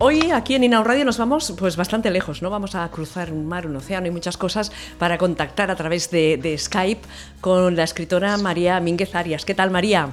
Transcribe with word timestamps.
Hoy 0.00 0.30
aquí 0.30 0.54
en 0.54 0.62
Inau 0.62 0.84
Radio 0.84 1.04
nos 1.04 1.18
vamos 1.18 1.52
pues 1.58 1.76
bastante 1.76 2.08
lejos, 2.12 2.40
¿no? 2.40 2.50
Vamos 2.50 2.76
a 2.76 2.88
cruzar 2.88 3.32
un 3.32 3.48
mar, 3.48 3.66
un 3.66 3.74
océano 3.74 4.06
y 4.06 4.12
muchas 4.12 4.36
cosas 4.36 4.70
para 4.96 5.18
contactar 5.18 5.72
a 5.72 5.74
través 5.74 6.08
de, 6.12 6.54
Skype 6.56 7.02
con 7.40 7.74
la 7.74 7.82
escritora 7.82 8.36
María 8.36 8.78
Mínguez 8.78 9.16
Arias. 9.16 9.44
¿Qué 9.44 9.54
tal, 9.54 9.72
María? 9.72 10.10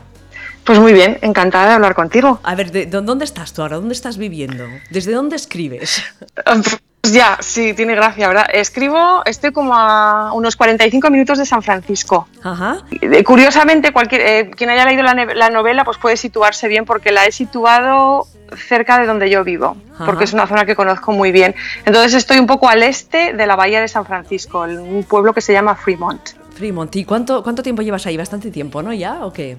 Pues 0.63 0.79
muy 0.79 0.91
bien, 0.91 1.19
encantada 1.21 1.67
de 1.67 1.73
hablar 1.73 1.93
contigo. 1.93 2.39
A 2.41 2.55
ver, 2.55 2.71
¿de, 2.71 2.87
¿dónde 2.87 3.25
estás 3.25 3.53
tú 3.53 3.61
ahora? 3.61 3.75
¿Dónde 3.75 3.93
estás 3.93 4.17
viviendo? 4.17 4.65
¿Desde 4.89 5.11
dónde 5.11 5.35
escribes? 5.35 6.03
Pues 7.05 7.13
ya, 7.13 7.37
sí, 7.39 7.75
tiene 7.75 7.93
gracia, 7.93 8.27
¿verdad? 8.27 8.47
Escribo, 8.51 9.21
estoy 9.25 9.51
como 9.51 9.75
a 9.75 10.33
unos 10.33 10.55
45 10.55 11.11
minutos 11.11 11.37
de 11.37 11.45
San 11.45 11.61
Francisco. 11.61 12.27
Ajá. 12.41 12.79
Curiosamente, 13.23 13.93
cualquier, 13.93 14.21
eh, 14.21 14.49
quien 14.49 14.71
haya 14.71 14.85
leído 14.85 15.03
la, 15.03 15.49
novela 15.51 15.83
pues 15.85 15.99
puede 15.99 16.17
situarse 16.17 16.67
bien 16.67 16.83
porque 16.85 17.11
la 17.11 17.27
he 17.27 17.31
situado 17.31 18.25
cerca 18.55 18.99
de 18.99 19.05
donde 19.05 19.29
yo 19.29 19.43
vivo, 19.43 19.77
porque 20.05 20.23
es 20.23 20.33
una 20.33 20.47
zona 20.47 20.65
que 20.65 20.75
conozco 20.75 21.11
muy 21.11 21.31
bien. 21.31 21.55
Entonces 21.85 22.13
estoy 22.13 22.39
un 22.39 22.47
poco 22.47 22.69
al 22.69 22.83
este 22.83 23.33
de 23.33 23.47
la 23.47 23.55
bahía 23.55 23.81
de 23.81 23.87
San 23.87 24.05
Francisco, 24.05 24.61
un 24.61 25.03
pueblo 25.03 25.33
que 25.33 25.41
se 25.41 25.53
llama 25.53 25.75
Fremont. 25.75 26.21
Fremont, 26.55 26.95
¿y 26.95 27.03
cuánto, 27.03 27.43
cuánto 27.43 27.61
tiempo 27.61 27.81
llevas 27.81 28.05
ahí? 28.05 28.15
¿Bastante 28.15 28.49
tiempo, 28.49 28.81
no? 28.81 28.93
¿Ya 28.93 29.25
o 29.25 29.33
qué? 29.33 29.57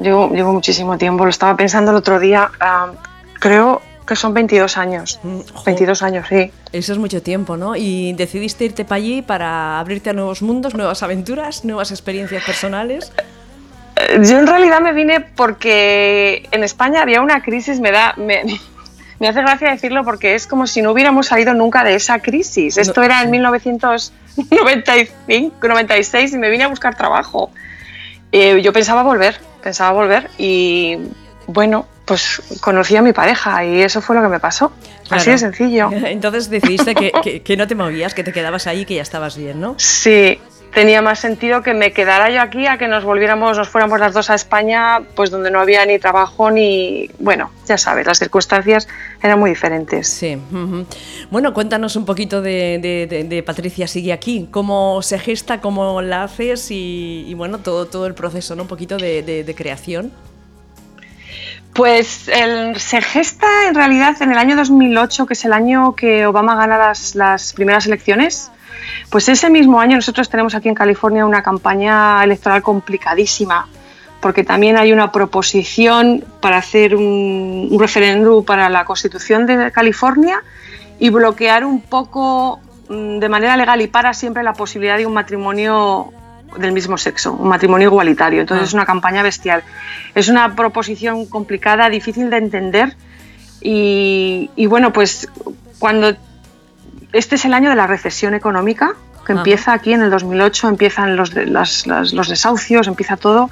Llevo, 0.00 0.30
llevo 0.30 0.52
muchísimo 0.52 0.98
tiempo, 0.98 1.24
lo 1.24 1.30
estaba 1.30 1.56
pensando 1.56 1.90
el 1.90 1.96
otro 1.96 2.20
día, 2.20 2.50
ah, 2.60 2.92
creo 3.40 3.80
que 4.06 4.16
son 4.16 4.32
22 4.34 4.78
años. 4.78 5.20
22 5.64 6.00
mm, 6.00 6.04
años, 6.04 6.26
sí. 6.28 6.52
Eso 6.72 6.92
es 6.92 6.98
mucho 6.98 7.22
tiempo, 7.22 7.56
¿no? 7.56 7.74
Y 7.74 8.12
decidiste 8.12 8.64
irte 8.64 8.84
para 8.84 8.96
allí 8.96 9.22
para 9.22 9.80
abrirte 9.80 10.10
a 10.10 10.12
nuevos 10.12 10.42
mundos, 10.42 10.74
nuevas 10.74 11.02
aventuras, 11.02 11.64
nuevas 11.64 11.90
experiencias 11.90 12.44
personales. 12.44 13.12
Yo 14.22 14.38
en 14.38 14.46
realidad 14.46 14.80
me 14.80 14.92
vine 14.92 15.20
porque 15.20 16.48
en 16.50 16.62
España 16.62 17.02
había 17.02 17.20
una 17.20 17.42
crisis, 17.42 17.80
me 17.80 17.90
da... 17.90 18.14
Me, 18.16 18.44
me 19.18 19.28
hace 19.28 19.40
gracia 19.40 19.70
decirlo 19.70 20.04
porque 20.04 20.34
es 20.34 20.46
como 20.46 20.66
si 20.66 20.82
no 20.82 20.92
hubiéramos 20.92 21.28
salido 21.28 21.54
nunca 21.54 21.84
de 21.84 21.94
esa 21.94 22.18
crisis. 22.20 22.76
Esto 22.76 23.02
era 23.02 23.22
en 23.22 23.30
1995, 23.30 25.68
96 25.68 26.32
y 26.32 26.38
me 26.38 26.50
vine 26.50 26.64
a 26.64 26.68
buscar 26.68 26.96
trabajo. 26.96 27.50
Eh, 28.32 28.60
yo 28.62 28.72
pensaba 28.72 29.02
volver, 29.02 29.40
pensaba 29.62 29.92
volver 29.92 30.30
y 30.36 30.98
bueno, 31.46 31.86
pues 32.04 32.42
conocí 32.60 32.96
a 32.96 33.02
mi 33.02 33.12
pareja 33.12 33.64
y 33.64 33.82
eso 33.82 34.02
fue 34.02 34.16
lo 34.16 34.22
que 34.22 34.28
me 34.28 34.40
pasó. 34.40 34.72
Así 35.08 35.30
de 35.30 35.38
sencillo. 35.38 35.88
Entonces 35.92 36.50
decidiste 36.50 36.94
que, 36.94 37.42
que, 37.42 37.56
no 37.56 37.66
te 37.66 37.74
movías, 37.74 38.12
que 38.12 38.24
te 38.24 38.32
quedabas 38.32 38.66
ahí 38.66 38.80
y 38.80 38.84
que 38.84 38.96
ya 38.96 39.02
estabas 39.02 39.36
bien, 39.36 39.60
¿no? 39.60 39.74
Sí, 39.78 40.40
tenía 40.76 41.00
más 41.00 41.20
sentido 41.20 41.62
que 41.62 41.72
me 41.72 41.94
quedara 41.94 42.28
yo 42.28 42.42
aquí 42.42 42.66
a 42.66 42.76
que 42.76 42.86
nos 42.86 43.02
volviéramos, 43.02 43.56
nos 43.56 43.66
fuéramos 43.66 43.98
las 43.98 44.12
dos 44.12 44.28
a 44.28 44.34
España, 44.34 45.00
pues 45.14 45.30
donde 45.30 45.50
no 45.50 45.58
había 45.58 45.86
ni 45.86 45.98
trabajo 45.98 46.50
ni, 46.50 47.08
bueno, 47.18 47.50
ya 47.66 47.78
sabes, 47.78 48.06
las 48.06 48.18
circunstancias 48.18 48.86
eran 49.22 49.38
muy 49.38 49.48
diferentes. 49.48 50.06
Sí. 50.06 50.36
Bueno, 51.30 51.54
cuéntanos 51.54 51.96
un 51.96 52.04
poquito 52.04 52.42
de, 52.42 53.42
Patricia 53.46 53.88
Sigue 53.88 54.12
aquí, 54.12 54.48
cómo 54.50 55.00
se 55.00 55.18
gesta, 55.18 55.62
cómo 55.62 56.02
la 56.02 56.24
haces 56.24 56.66
y, 56.70 57.32
bueno, 57.38 57.56
todo, 57.56 57.86
todo 57.86 58.06
el 58.06 58.12
proceso, 58.12 58.54
¿no? 58.54 58.64
Un 58.64 58.68
poquito 58.68 58.98
de 58.98 59.54
creación. 59.56 60.12
Pues 61.76 62.30
se 62.76 63.02
gesta 63.02 63.46
en 63.68 63.74
realidad 63.74 64.16
en 64.22 64.32
el 64.32 64.38
año 64.38 64.56
2008, 64.56 65.26
que 65.26 65.34
es 65.34 65.44
el 65.44 65.52
año 65.52 65.94
que 65.94 66.26
Obama 66.26 66.56
gana 66.56 66.78
las, 66.78 67.52
primeras 67.54 67.86
elecciones. 67.86 68.50
Pues 69.10 69.28
ese 69.28 69.50
mismo 69.50 69.80
año 69.80 69.96
nosotros 69.96 70.28
tenemos 70.28 70.54
aquí 70.54 70.68
en 70.68 70.74
California 70.74 71.24
una 71.26 71.42
campaña 71.42 72.22
electoral 72.24 72.62
complicadísima, 72.62 73.68
porque 74.20 74.44
también 74.44 74.76
hay 74.76 74.92
una 74.92 75.12
proposición 75.12 76.24
para 76.40 76.58
hacer 76.58 76.96
un, 76.96 77.68
un 77.70 77.78
referéndum 77.78 78.44
para 78.44 78.68
la 78.68 78.84
Constitución 78.84 79.46
de 79.46 79.70
California 79.70 80.42
y 80.98 81.10
bloquear 81.10 81.64
un 81.64 81.80
poco 81.80 82.60
mm, 82.88 83.18
de 83.18 83.28
manera 83.28 83.56
legal 83.56 83.80
y 83.80 83.86
para 83.86 84.14
siempre 84.14 84.42
la 84.42 84.54
posibilidad 84.54 84.96
de 84.96 85.06
un 85.06 85.14
matrimonio 85.14 86.12
del 86.58 86.72
mismo 86.72 86.96
sexo, 86.96 87.32
un 87.32 87.48
matrimonio 87.48 87.88
igualitario. 87.88 88.40
Entonces 88.40 88.64
ah. 88.64 88.68
es 88.68 88.74
una 88.74 88.86
campaña 88.86 89.22
bestial. 89.22 89.62
Es 90.14 90.28
una 90.28 90.54
proposición 90.54 91.26
complicada, 91.26 91.88
difícil 91.90 92.30
de 92.30 92.38
entender 92.38 92.96
y, 93.68 94.66
bueno, 94.68 94.92
pues 94.92 95.28
cuando 95.78 96.16
este 97.12 97.36
es 97.36 97.44
el 97.44 97.54
año 97.54 97.70
de 97.70 97.76
la 97.76 97.86
recesión 97.86 98.34
económica, 98.34 98.94
que 99.26 99.32
empieza 99.32 99.72
aquí 99.72 99.92
en 99.92 100.02
el 100.02 100.10
2008, 100.10 100.68
empiezan 100.68 101.16
los, 101.16 101.34
los 101.34 102.28
desahucios, 102.28 102.86
empieza 102.86 103.16
todo. 103.16 103.50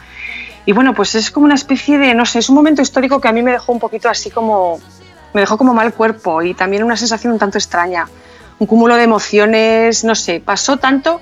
Y 0.67 0.73
bueno, 0.73 0.95
pues 0.95 1.15
es 1.15 1.31
como 1.31 1.47
una 1.47 1.57
especie 1.57 1.99
de, 1.99 2.15
no 2.15 2.25
sé, 2.25 2.39
es 2.39 2.49
un 2.49 2.55
momento 2.55 2.81
histórico 2.81 3.21
que 3.21 3.29
a 3.29 3.33
mí 3.33 3.43
me 3.43 3.53
dejó 3.53 3.73
un 3.73 3.81
poquito 3.81 4.09
así 4.09 4.31
como, 4.31 4.81
me 5.35 5.41
dejó 5.41 5.59
como 5.59 5.75
mal 5.75 5.93
cuerpo 5.93 6.43
y 6.43 6.55
también 6.55 6.85
una 6.85 6.97
sensación 6.97 7.33
un 7.33 7.39
tanto 7.39 7.59
extraña, 7.59 8.07
un 8.59 8.67
cúmulo 8.67 8.97
de 8.97 9.03
emociones, 9.03 10.05
no 10.05 10.15
sé, 10.15 10.41
pasó 10.41 10.79
tanto 10.79 11.21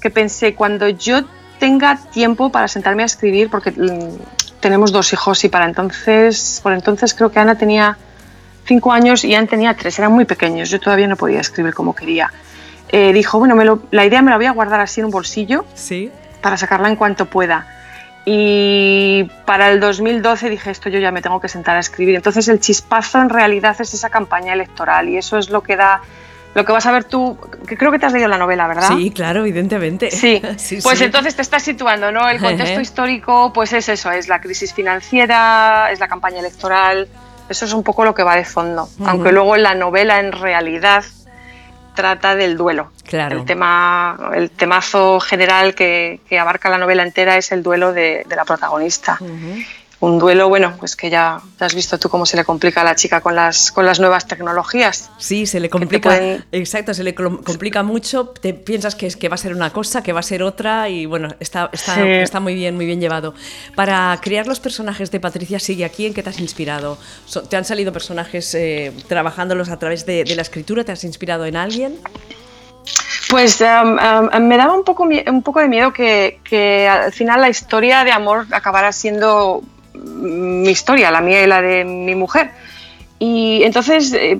que 0.00 0.10
pensé, 0.10 0.54
cuando 0.54 0.88
yo 0.88 1.24
tenga 1.58 1.96
tiempo 1.96 2.50
para 2.50 2.68
sentarme 2.68 3.02
a 3.02 3.06
escribir, 3.06 3.50
porque 3.50 3.72
mm, 3.72 4.60
tenemos 4.60 4.92
dos 4.92 5.12
hijos 5.12 5.44
y 5.44 5.48
para 5.48 5.66
entonces, 5.66 6.60
por 6.62 6.72
entonces 6.72 7.14
creo 7.14 7.30
que 7.30 7.40
Ana 7.40 7.56
tenía 7.56 7.98
cinco 8.68 8.92
años 8.92 9.24
y 9.24 9.34
Ana 9.34 9.48
tenía 9.48 9.74
tres, 9.74 9.98
eran 9.98 10.12
muy 10.12 10.26
pequeños, 10.26 10.70
yo 10.70 10.78
todavía 10.78 11.08
no 11.08 11.16
podía 11.16 11.40
escribir 11.40 11.74
como 11.74 11.94
quería. 11.94 12.30
Eh, 12.90 13.12
dijo, 13.12 13.38
bueno, 13.38 13.56
me 13.56 13.64
la 13.90 14.04
idea 14.04 14.22
me 14.22 14.30
la 14.30 14.36
voy 14.36 14.46
a 14.46 14.52
guardar 14.52 14.80
así 14.80 15.00
en 15.00 15.06
un 15.06 15.10
bolsillo 15.10 15.64
¿Sí? 15.74 16.10
para 16.40 16.56
sacarla 16.56 16.88
en 16.88 16.96
cuanto 16.96 17.26
pueda. 17.26 17.66
Y 18.24 19.24
para 19.46 19.70
el 19.70 19.80
2012 19.80 20.50
dije, 20.50 20.70
esto 20.70 20.90
yo 20.90 20.98
ya 20.98 21.10
me 21.10 21.22
tengo 21.22 21.40
que 21.40 21.48
sentar 21.48 21.76
a 21.76 21.80
escribir. 21.80 22.14
Entonces 22.14 22.46
el 22.48 22.60
chispazo 22.60 23.20
en 23.20 23.30
realidad 23.30 23.74
es 23.80 23.94
esa 23.94 24.10
campaña 24.10 24.52
electoral 24.52 25.08
y 25.08 25.16
eso 25.16 25.38
es 25.38 25.48
lo 25.48 25.62
que 25.62 25.76
da 25.76 26.02
lo 26.54 26.64
que 26.64 26.72
vas 26.72 26.86
a 26.86 26.92
ver 26.92 27.04
tú, 27.04 27.38
que 27.66 27.76
creo 27.76 27.92
que 27.92 27.98
te 27.98 28.06
has 28.06 28.12
leído 28.12 28.26
la 28.26 28.38
novela, 28.38 28.66
¿verdad? 28.66 28.88
Sí, 28.96 29.10
claro, 29.10 29.40
evidentemente. 29.40 30.10
Sí, 30.10 30.42
pues 30.82 31.00
entonces 31.00 31.36
te 31.36 31.42
estás 31.42 31.62
situando, 31.62 32.10
¿no? 32.10 32.28
El 32.28 32.40
contexto 32.40 32.80
histórico, 32.80 33.52
pues 33.52 33.72
es 33.72 33.88
eso, 33.88 34.10
es 34.10 34.28
la 34.28 34.40
crisis 34.40 34.74
financiera, 34.74 35.90
es 35.92 36.00
la 36.00 36.08
campaña 36.08 36.40
electoral, 36.40 37.06
eso 37.48 37.64
es 37.64 37.72
un 37.72 37.82
poco 37.82 38.04
lo 38.04 38.14
que 38.14 38.22
va 38.22 38.36
de 38.36 38.44
fondo, 38.44 38.88
aunque 39.04 39.32
luego 39.32 39.56
la 39.56 39.74
novela 39.74 40.20
en 40.20 40.32
realidad 40.32 41.04
trata 41.94 42.36
del 42.36 42.56
duelo. 42.56 42.92
Claro. 43.04 43.38
El 43.38 43.44
tema, 43.44 44.30
el 44.34 44.50
temazo 44.50 45.18
general 45.18 45.74
que, 45.74 46.20
abarca 46.38 46.68
la 46.68 46.78
novela 46.78 47.02
entera 47.02 47.36
es 47.36 47.50
el 47.50 47.62
duelo 47.62 47.92
de, 47.92 48.24
la 48.28 48.44
protagonista 48.44 49.18
un 50.00 50.18
duelo, 50.18 50.48
bueno, 50.48 50.74
pues 50.78 50.94
que 50.94 51.10
ya, 51.10 51.40
has 51.58 51.74
visto 51.74 51.98
tú 51.98 52.08
cómo 52.08 52.24
se 52.24 52.36
le 52.36 52.44
complica 52.44 52.82
a 52.82 52.84
la 52.84 52.94
chica 52.94 53.20
con 53.20 53.34
las, 53.34 53.72
con 53.72 53.84
las 53.84 53.98
nuevas 53.98 54.28
tecnologías. 54.28 55.10
Sí, 55.18 55.44
se 55.46 55.58
le 55.58 55.68
complica, 55.68 56.16
exacto, 56.52 56.94
se 56.94 57.02
le 57.02 57.14
complica 57.14 57.82
mucho, 57.82 58.28
te 58.28 58.54
piensas 58.54 58.94
que, 58.94 59.06
es, 59.08 59.16
que 59.16 59.28
va 59.28 59.34
a 59.34 59.38
ser 59.38 59.54
una 59.54 59.70
cosa, 59.70 60.02
que 60.02 60.12
va 60.12 60.20
a 60.20 60.22
ser 60.22 60.44
otra 60.44 60.88
y 60.88 61.06
bueno, 61.06 61.34
está, 61.40 61.68
está, 61.72 62.00
está 62.06 62.38
muy 62.38 62.54
bien, 62.54 62.76
muy 62.76 62.86
bien 62.86 63.00
llevado. 63.00 63.34
Para 63.74 64.16
crear 64.22 64.46
los 64.46 64.60
personajes 64.60 65.10
de 65.10 65.18
Patricia 65.18 65.58
Sigue 65.58 65.84
aquí, 65.84 66.06
¿en 66.06 66.14
qué 66.14 66.22
te 66.22 66.30
has 66.30 66.38
inspirado? 66.38 66.96
¿Te 67.48 67.56
han 67.56 67.64
salido 67.64 67.92
personajes 67.92 68.54
eh, 68.54 68.92
trabajándolos 69.08 69.68
a 69.68 69.78
través 69.78 70.06
de, 70.06 70.24
la 70.36 70.42
escritura? 70.42 70.84
¿Te 70.84 70.92
has 70.92 71.02
inspirado 71.02 71.44
en 71.44 71.56
alguien? 71.56 71.96
Pues 73.28 73.60
em, 73.60 73.98
em, 73.98 74.46
me 74.46 74.56
daba 74.56 74.74
un 74.74 74.84
poco, 74.84 75.02
un 75.02 75.42
poco 75.42 75.60
de 75.60 75.68
miedo 75.68 75.92
que, 75.92 76.38
que, 76.44 76.88
al 76.88 77.12
final 77.12 77.40
la 77.40 77.48
historia 77.48 78.04
de 78.04 78.12
amor 78.12 78.46
acabara 78.52 78.92
siendo 78.92 79.62
mi 80.18 80.70
historia, 80.70 81.10
la 81.10 81.20
mía 81.20 81.42
y 81.42 81.46
la 81.46 81.62
de 81.62 81.84
mi 81.84 82.14
mujer. 82.14 82.50
Y 83.18 83.62
entonces, 83.62 84.12
eh, 84.12 84.38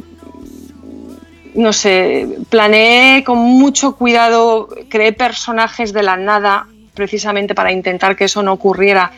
no 1.55 1.73
sé, 1.73 2.29
planeé 2.51 3.25
con 3.25 3.39
mucho 3.39 3.97
cuidado, 3.97 4.69
creé 4.89 5.13
personajes 5.13 5.93
de 5.93 6.03
la 6.03 6.17
nada 6.17 6.67
precisamente 6.95 7.55
para 7.55 7.73
intentar 7.73 8.17
que 8.17 8.25
eso 8.25 8.43
no 8.43 8.53
ocurriera. 8.53 9.13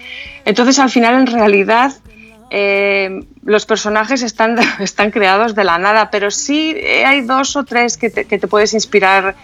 Entonces, 0.44 0.78
al 0.78 0.91
final, 0.91 1.15
en 1.15 1.26
realidad, 1.26 1.93
eh, 2.50 3.25
los 3.42 3.66
personajes 3.66 4.22
están, 4.22 4.59
están 4.81 5.10
creados 5.10 5.54
de 5.54 5.65
la 5.65 5.78
nada, 5.78 6.10
pero 6.10 6.31
sí 6.31 6.77
hay 7.04 7.22
dos 7.22 7.56
o 7.56 7.65
tres 7.65 7.97
que 7.97 8.10
te 8.10 8.48
puedes 8.48 8.74
inspirar 8.74 9.34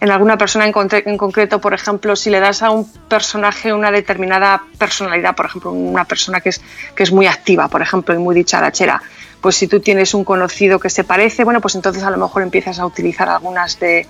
en 0.00 0.10
alguna 0.10 0.38
persona 0.38 0.66
en, 0.66 0.72
concreto, 1.16 1.60
por 1.60 1.74
ejemplo, 1.74 2.14
si 2.14 2.30
le 2.30 2.38
das 2.40 2.62
a 2.62 2.70
un 2.70 2.90
personaje 3.08 3.72
una 3.72 3.90
determinada 3.90 4.62
personalidad, 4.78 5.34
por 5.34 5.46
ejemplo, 5.46 5.72
una 5.72 6.04
persona 6.04 6.40
que 6.40 6.50
es, 6.50 6.60
que 6.94 7.02
es 7.02 7.10
muy 7.10 7.26
activa, 7.26 7.68
por 7.68 7.82
ejemplo, 7.82 8.14
y 8.14 8.18
muy 8.18 8.34
dicharachera, 8.34 9.02
pues 9.40 9.56
si 9.56 9.66
tú 9.66 9.80
tienes 9.80 10.14
un 10.14 10.24
conocido 10.24 10.78
que 10.78 10.90
se 10.90 11.04
parece, 11.04 11.44
bueno, 11.44 11.60
pues 11.60 11.74
entonces 11.74 12.02
a 12.04 12.10
lo 12.10 12.16
mejor 12.16 12.42
empiezas 12.42 12.78
a 12.78 12.86
utilizar 12.86 13.28
algunas 13.28 13.80
de, 13.80 14.06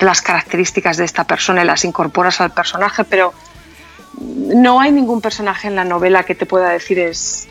las 0.00 0.20
características 0.20 0.96
de 0.96 1.04
esta 1.04 1.24
persona 1.24 1.62
y 1.62 1.66
las 1.66 1.84
incorporas 1.84 2.40
al 2.40 2.50
personaje, 2.50 3.04
pero 3.04 3.32
no 4.20 4.80
hay 4.80 4.92
ningún 4.92 5.20
personaje 5.20 5.68
en 5.68 5.76
la 5.76 5.84
novela 5.84 6.24
que 6.24 6.34
te 6.34 6.46
pueda 6.46 6.70
decir 6.70 6.98
es, 6.98 7.48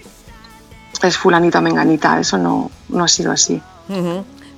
es 1.02 1.18
fulanita 1.18 1.62
menganita, 1.62 2.20
eso 2.20 2.38
no, 2.38 2.72
no 2.90 3.04
ha 3.04 3.08
sido 3.08 3.32
así. 3.32 3.62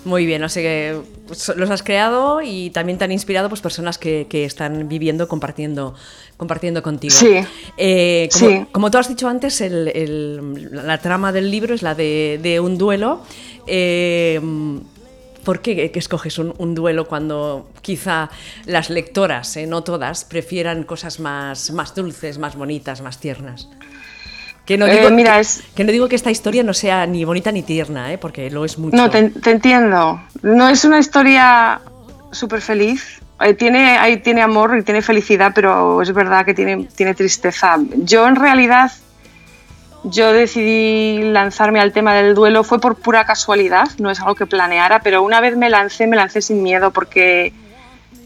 Muy 0.07 0.25
bien, 0.25 0.48
sea 0.50 0.63
que 0.63 1.01
pues, 1.27 1.51
los 1.57 1.69
has 1.69 1.83
creado 1.83 2.42
y 2.42 2.69
también 2.69 2.98
te 2.98 3.04
han 3.04 3.12
inspirado 3.12 3.50
pues, 3.50 3.59
personas 3.59 3.98
que, 3.98 4.25
están 4.31 4.88
viviendo, 4.88 5.27
compartiendo, 5.27 5.95
compartiendo 6.38 6.81
contigo. 6.81 7.13
Sí. 7.13 7.39
Eh, 7.75 8.30
como, 8.31 8.71
como, 8.71 8.92
tú 8.92 9.00
has 9.00 9.09
dicho 9.09 9.27
antes, 9.27 9.62
la 9.62 10.98
trama 11.00 11.33
del 11.33 11.51
libro 11.51 11.75
es 11.75 11.81
la 11.81 11.94
de, 11.94 12.59
un 12.63 12.77
duelo 12.77 13.21
eh, 13.68 14.39
¿por 15.44 15.62
qué 15.62 15.92
escoges 15.94 16.39
un, 16.39 16.74
duelo 16.74 17.06
cuando 17.07 17.69
quizá 17.81 18.30
las 18.65 18.89
lectoras, 18.89 19.57
eh, 19.57 19.68
no 19.68 19.83
todas, 19.83 20.24
prefieran 20.24 20.83
cosas 20.83 21.19
más, 21.19 21.71
más 21.71 21.94
dulces, 21.94 22.38
más 22.38 22.56
bonitas, 22.56 23.01
más 23.01 23.19
tiernas? 23.19 23.68
Que 24.68 24.78
no, 24.78 24.86
digo, 24.86 25.10
mira, 25.10 25.42
que, 25.75 25.84
no 25.86 25.92
digo 25.92 26.10
que 26.10 26.16
esta 26.18 26.30
historia 26.30 26.62
no 26.62 26.74
sea 26.74 27.08
ni 27.08 27.24
bonita 27.24 27.52
ni 27.52 27.64
tierna, 27.64 28.10
porque 28.19 28.52
lo 28.52 28.66
es 28.66 28.78
mucho. 28.78 28.98
No, 28.98 29.10
te, 29.10 29.30
te 29.30 29.52
entiendo. 29.52 30.22
No 30.42 30.68
es 30.68 30.84
una 30.84 31.00
historia 31.00 31.80
súper 32.31 32.62
feliz, 32.62 33.22
eh, 33.40 33.54
tiene, 33.54 33.98
ahí 33.98 34.18
tiene 34.18 34.42
amor 34.42 34.78
y 34.78 34.84
tiene 34.84 35.02
felicidad, 35.02 35.52
pero 35.54 36.02
es 36.02 36.12
verdad 36.14 36.46
que 36.46 36.54
tiene, 36.54 36.88
tiene 36.96 37.14
tristeza. 37.14 37.78
Yo 37.98 38.28
en 38.28 38.36
realidad, 38.36 38.92
yo 40.04 40.34
decidí 40.34 41.22
lanzarme 41.22 41.80
al 41.80 41.94
tema 41.94 42.16
del 42.16 42.34
duelo, 42.34 42.64
fue 42.64 42.80
por 42.80 42.96
pura 42.96 43.25
casualidad, 43.25 43.88
no 44.00 44.10
es 44.10 44.19
algo 44.19 44.34
que 44.34 44.48
planeara, 44.48 45.00
pero 45.00 45.22
una 45.22 45.40
vez 45.40 45.56
me 45.56 45.69
lancé, 45.69 46.08
me 46.08 46.16
lancé 46.16 46.42
sin 46.42 46.64
miedo 46.64 46.92
porque, 46.92 47.54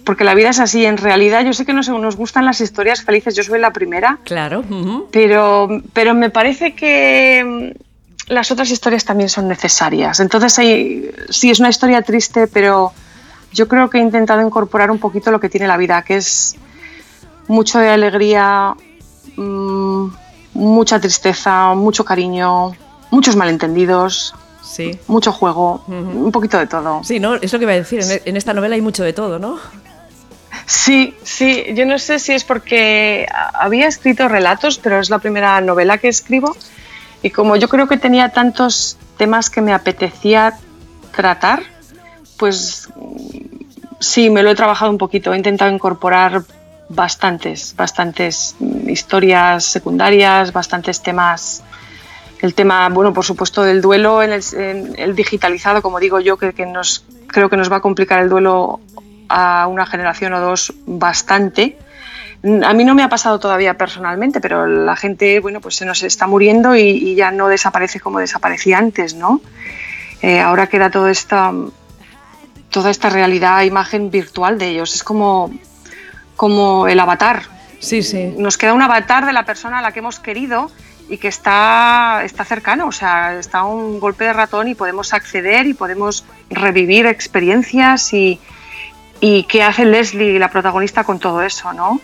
porque 0.04 0.24
la 0.24 0.34
vida 0.34 0.50
es 0.50 0.60
así. 0.60 0.86
En 0.86 0.98
realidad, 0.98 1.44
yo 1.46 1.54
sé 1.54 1.66
que 1.66 1.74
nos, 1.74 1.90
nos 1.90 2.16
gustan 2.16 2.46
las 2.46 2.62
historias 2.62 3.04
felices, 3.04 3.36
yo 3.36 3.44
soy 3.44 3.60
la 3.60 3.72
primera. 3.72 4.20
Claro. 4.24 4.64
pero, 5.12 5.70
pero 5.94 6.14
me 6.14 6.30
parece 6.30 6.74
que 6.74 7.74
mm, 7.76 8.34
las 8.34 8.52
otras 8.52 8.72
historias 8.72 9.06
también 9.06 9.30
son 9.30 9.48
necesarias. 9.48 10.20
Entonces, 10.20 10.54
sí, 10.54 11.50
es 11.50 11.60
una 11.60 11.70
historia 11.70 12.02
triste, 12.02 12.48
pero 12.48 12.94
yo 13.52 13.68
creo 13.68 13.90
que 13.90 13.98
he 13.98 14.02
intentado 14.02 14.46
incorporar 14.46 14.92
un 14.92 15.00
poquito 15.00 15.32
lo 15.32 15.40
que 15.40 15.50
tiene 15.50 15.68
la 15.68 15.78
vida, 15.78 16.02
que 16.04 16.18
es 16.18 16.56
mucho 17.48 17.80
de 17.80 17.90
alegría, 17.90 18.76
mm, 19.36 20.08
mucha 20.54 21.00
tristeza, 21.00 21.74
mucho 21.74 22.06
cariño, 22.06 22.72
muchos 23.10 23.36
malentendidos. 23.36 24.34
Sí. 24.64 24.98
Mucho 25.08 25.34
juego, 25.34 25.84
un 25.88 26.32
poquito 26.32 26.58
de 26.58 26.66
todo. 26.66 27.04
Sí, 27.04 27.20
¿no? 27.20 27.36
Es 27.36 27.52
lo 27.52 27.60
que 27.60 27.64
iba 27.64 27.74
a 27.74 27.76
decir. 27.76 28.00
En, 28.00 28.22
en 28.24 28.38
esta 28.38 28.54
novela 28.54 28.76
hay 28.76 28.82
mucho 28.82 29.04
de 29.04 29.12
todo, 29.12 29.38
¿no? 29.38 29.58
Sí, 30.72 31.14
sí. 31.24 31.66
Yo 31.76 31.86
no 31.86 32.00
sé 32.00 32.18
si 32.18 32.32
es 32.32 32.46
porque 32.46 33.28
había 33.54 33.88
escrito 33.88 34.30
relatos, 34.30 34.78
pero 34.78 35.02
es 35.02 35.10
la 35.10 35.20
primera 35.20 35.60
novela 35.60 35.98
que 35.98 36.08
escribo. 36.08 36.56
Y 37.22 37.32
como 37.32 37.58
yo 37.58 37.68
creo 37.68 37.90
que 37.90 37.98
tenía 37.98 38.30
tantos 38.30 38.98
temas 39.18 39.50
que 39.50 39.60
me 39.60 39.74
apetecía 39.74 40.58
tratar, 41.14 41.64
pues 42.38 42.88
sí, 44.00 44.30
me 44.30 44.44
lo 44.44 44.52
he 44.52 44.56
trabajado 44.56 44.90
un 44.90 44.98
poquito, 44.98 45.34
he 45.34 45.38
intentado 45.38 45.70
incorporar 45.70 46.44
bastantes, 46.88 47.76
bastantes 47.76 48.56
historias 48.88 49.66
secundarias, 49.66 50.54
bastantes 50.54 51.04
temas. 51.04 51.64
El 52.42 52.54
tema, 52.54 52.88
bueno, 52.88 53.12
por 53.12 53.26
supuesto, 53.26 53.64
del 53.64 53.82
duelo, 53.82 54.22
el, 54.22 54.32
el 54.96 55.16
digitalizado, 55.18 55.82
como 55.82 56.00
digo 56.00 56.22
yo, 56.22 56.38
que, 56.38 56.54
que, 56.54 56.66
nos, 56.66 57.04
creo 57.28 57.50
que 57.50 57.58
nos 57.58 57.70
va 57.70 57.76
a 57.76 57.82
complicar 57.82 58.24
el 58.24 58.30
duelo 58.30 58.80
a 59.32 59.68
una 59.68 59.86
generación 59.86 60.34
o 60.34 60.40
dos 60.40 60.74
bastante. 60.86 61.78
A 62.44 62.74
mí 62.74 62.84
no 62.84 62.96
me 62.96 63.04
ha 63.04 63.10
pasado 63.10 63.40
todavía 63.40 63.78
personalmente, 63.78 64.42
pero 64.42 64.66
la 64.66 64.96
gente, 64.96 65.40
bueno, 65.40 65.62
pues 65.62 65.76
se 65.76 65.86
nos 65.86 66.02
está 66.02 66.26
muriendo 66.26 66.76
y, 66.76 67.16
ya 67.16 67.32
no 67.32 67.48
desaparece 67.48 68.00
como 68.00 68.20
desaparecía 68.20 68.80
antes, 68.80 69.14
¿no? 69.14 69.42
Eh, 70.22 70.40
ahora 70.40 70.68
queda 70.68 70.90
todo 70.90 71.08
esta, 71.08 71.54
toda 72.70 72.90
esta 72.90 73.10
realidad, 73.10 73.62
imagen 73.62 74.10
virtual 74.10 74.58
de 74.58 74.70
ellos. 74.70 74.96
Es 74.96 75.04
como, 75.04 75.52
como 76.36 76.88
el 76.88 77.00
avatar. 77.00 77.44
Sí, 77.80 78.02
sí. 78.02 78.34
Nos 78.38 78.58
queda 78.58 78.74
un 78.74 78.82
avatar 78.82 79.26
de 79.26 79.34
la 79.34 79.46
persona 79.46 79.80
a 79.80 79.82
la 79.82 79.92
que 79.92 80.00
hemos 80.00 80.20
querido 80.20 80.72
y 81.10 81.18
que 81.18 81.28
está, 81.28 82.22
está 82.24 82.44
cercano, 82.44 82.88
o 82.88 82.92
sea, 82.92 83.38
está 83.38 83.66
un 83.66 84.00
golpe 84.00 84.24
de 84.24 84.34
ratón 84.34 84.68
y 84.68 84.76
podemos 84.76 85.14
acceder 85.14 85.68
y 85.68 85.74
podemos 85.74 86.24
revivir 86.50 87.06
experiencias 87.06 88.14
y, 88.14 88.40
y 89.22 89.44
qué 89.44 89.64
hace 89.64 89.86
Leslie, 89.86 90.40
la 90.40 90.50
protagonista, 90.50 91.04
con 91.04 91.20
todo 91.20 91.44
eso, 91.44 91.72
¿no? 91.72 92.02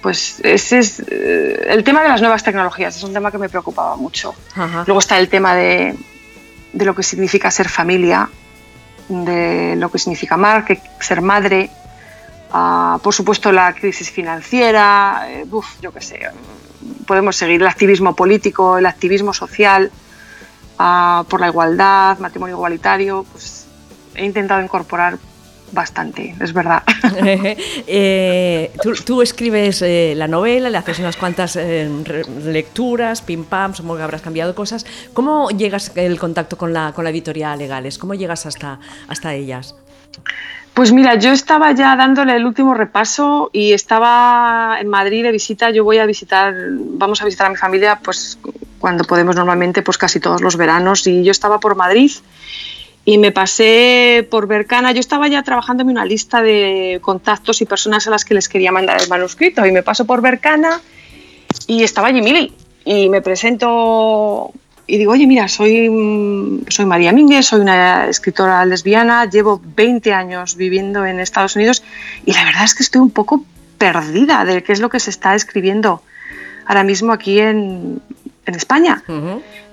Pues 0.00 0.40
ese 0.42 0.78
es 0.78 1.00
eh, 1.00 1.66
el 1.68 1.84
tema 1.84 2.02
de 2.02 2.08
las 2.08 2.20
nuevas 2.20 2.42
tecnologías, 2.42 2.96
es 2.96 3.02
un 3.02 3.12
tema 3.12 3.30
que 3.30 3.38
me 3.38 3.48
preocupaba 3.48 3.96
mucho. 3.96 4.34
Luego 4.86 5.00
está 5.00 5.18
el 5.18 5.28
tema 5.28 5.54
de, 5.54 5.96
de 6.72 6.84
lo 6.84 6.94
que 6.94 7.02
significa 7.02 7.50
ser 7.50 7.68
familia, 7.68 8.30
de 9.08 9.74
lo 9.76 9.90
que 9.90 9.98
significa 9.98 10.36
amar, 10.36 10.64
que 10.64 10.80
ser 11.00 11.20
madre, 11.20 11.68
ah, 12.52 12.98
por 13.02 13.12
supuesto 13.12 13.50
la 13.50 13.72
crisis 13.74 14.10
financiera, 14.10 15.26
eh, 15.28 15.44
yo 15.80 15.92
qué 15.92 16.00
sé, 16.00 16.20
podemos 17.06 17.36
seguir 17.36 17.60
el 17.60 17.68
activismo 17.68 18.14
político, 18.14 18.78
el 18.78 18.86
activismo 18.86 19.34
social, 19.34 19.90
ah, 20.78 21.24
por 21.28 21.40
la 21.40 21.48
igualdad, 21.48 22.18
matrimonio 22.18 22.54
igualitario, 22.54 23.26
pues 23.32 23.66
he 24.14 24.24
intentado 24.24 24.62
incorporar 24.62 25.18
bastante, 25.72 26.34
es 26.40 26.52
verdad. 26.52 26.82
Eh, 27.86 28.72
tú, 29.04 29.22
escribes 29.22 29.82
eh, 29.82 30.14
la 30.16 30.28
novela, 30.28 30.70
le 30.70 30.78
haces 30.78 30.98
unas 30.98 31.16
cuantas 31.16 31.56
eh, 31.56 31.88
lecturas, 32.44 33.20
pim 33.20 33.44
pam, 33.44 33.74
supongo 33.74 33.96
que 33.96 34.02
habrás 34.02 34.22
cambiado 34.22 34.54
cosas. 34.54 34.86
¿Cómo 35.12 35.50
llegas 35.50 35.92
el 35.96 36.18
contacto 36.18 36.56
con 36.56 36.72
la, 36.72 36.92
con 36.92 37.04
la 37.04 37.10
editorial 37.10 37.58
Legales? 37.58 37.98
¿Cómo 37.98 38.14
llegas 38.14 38.46
hasta, 38.46 38.78
hasta 39.08 39.34
ellas? 39.34 39.74
Pues 40.74 40.90
mira, 40.92 41.16
yo 41.16 41.32
estaba 41.32 41.72
ya 41.72 41.94
dándole 41.96 42.34
el 42.34 42.46
último 42.46 42.72
repaso 42.72 43.50
y 43.52 43.72
estaba 43.72 44.78
en 44.80 44.88
Madrid 44.88 45.22
de 45.22 45.32
visita. 45.32 45.70
Yo 45.70 45.84
voy 45.84 45.98
a 45.98 46.06
visitar, 46.06 46.54
vamos 46.70 47.20
a 47.20 47.26
visitar 47.26 47.48
a 47.48 47.50
mi 47.50 47.56
familia, 47.56 48.00
pues 48.02 48.38
cuando 48.78 49.04
podemos 49.04 49.36
normalmente, 49.36 49.82
pues 49.82 49.98
casi 49.98 50.18
todos 50.18 50.40
los 50.40 50.56
veranos. 50.56 51.06
Y 51.06 51.24
yo 51.24 51.30
estaba 51.30 51.60
por 51.60 51.74
Madrid 51.76 52.10
y 53.04 53.18
me 53.18 53.32
pasé 53.32 54.26
por 54.30 54.46
Bercana. 54.46 54.92
Yo 54.92 55.00
estaba 55.00 55.28
ya 55.28 55.42
trabajando 55.42 55.82
en 55.82 55.90
una 55.90 56.04
lista 56.04 56.40
de 56.42 56.98
contactos 57.02 57.60
y 57.60 57.66
personas 57.66 58.06
a 58.06 58.10
las 58.10 58.24
que 58.24 58.34
les 58.34 58.48
quería 58.48 58.70
mandar 58.72 59.00
el 59.00 59.08
manuscrito 59.08 59.66
y 59.66 59.72
me 59.72 59.82
paso 59.82 60.04
por 60.04 60.22
Bercana 60.22 60.80
y 61.66 61.82
estaba 61.82 62.08
allí 62.08 62.22
Mili 62.22 62.52
y 62.84 63.08
me 63.08 63.20
presento 63.20 64.52
y 64.86 64.98
digo, 64.98 65.12
oye, 65.12 65.26
mira, 65.26 65.48
soy, 65.48 65.88
soy 66.68 66.84
María 66.84 67.12
Mínguez, 67.12 67.46
soy 67.46 67.60
una 67.60 68.08
escritora 68.08 68.64
lesbiana, 68.64 69.24
llevo 69.24 69.60
20 69.64 70.12
años 70.12 70.56
viviendo 70.56 71.06
en 71.06 71.20
Estados 71.20 71.56
Unidos 71.56 71.82
y 72.26 72.32
la 72.32 72.44
verdad 72.44 72.64
es 72.64 72.74
que 72.74 72.82
estoy 72.82 73.00
un 73.00 73.10
poco 73.10 73.44
perdida 73.78 74.44
de 74.44 74.62
qué 74.62 74.72
es 74.72 74.80
lo 74.80 74.90
que 74.90 75.00
se 75.00 75.10
está 75.10 75.34
escribiendo 75.34 76.02
ahora 76.66 76.84
mismo 76.84 77.12
aquí 77.12 77.40
en, 77.40 78.00
en 78.46 78.54
España. 78.54 79.02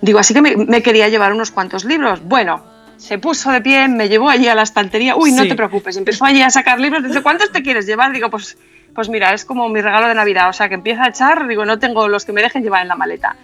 Digo, 0.01 0.19
así 0.19 0.33
que 0.33 0.41
me, 0.41 0.55
me 0.55 0.81
quería 0.81 1.09
llevar 1.09 1.33
unos 1.33 1.51
cuantos 1.51 1.85
libros. 1.85 2.21
Bueno, 2.23 2.63
se 2.99 3.17
puso 3.17 3.49
de 3.49 3.61
pie, 3.61 3.87
me 3.87 4.09
llevó 4.09 4.29
allí 4.29 4.47
a 4.49 4.55
la 4.55 4.63
estantería. 4.63 5.15
Uy, 5.15 5.31
no 5.31 5.47
te 5.47 5.55
preocupes, 5.55 5.95
empezó 5.95 6.25
allí 6.25 6.41
a 6.41 6.49
sacar 6.49 6.79
libros. 6.79 7.01
Dice, 7.01 7.23
¿cuántos 7.23 7.51
te 7.51 7.63
quieres 7.63 7.85
llevar? 7.85 8.11
Digo, 8.11 8.29
pues, 8.29 8.57
pues 8.93 9.07
mira, 9.07 9.33
es 9.33 9.45
como 9.45 9.69
mi 9.69 9.81
regalo 9.81 10.07
de 10.07 10.15
Navidad. 10.15 10.49
O 10.49 10.53
sea, 10.53 10.67
que 10.67 10.75
empieza 10.75 11.05
a 11.05 11.07
echar, 11.07 11.47
digo, 11.47 11.63
no 11.63 11.79
tengo 11.79 12.09
los 12.09 12.25
que 12.25 12.33
me 12.33 12.41
dejen 12.41 12.61
llevar 12.61 12.81
en 12.81 12.89
la 12.89 12.95
maleta. 12.95 13.37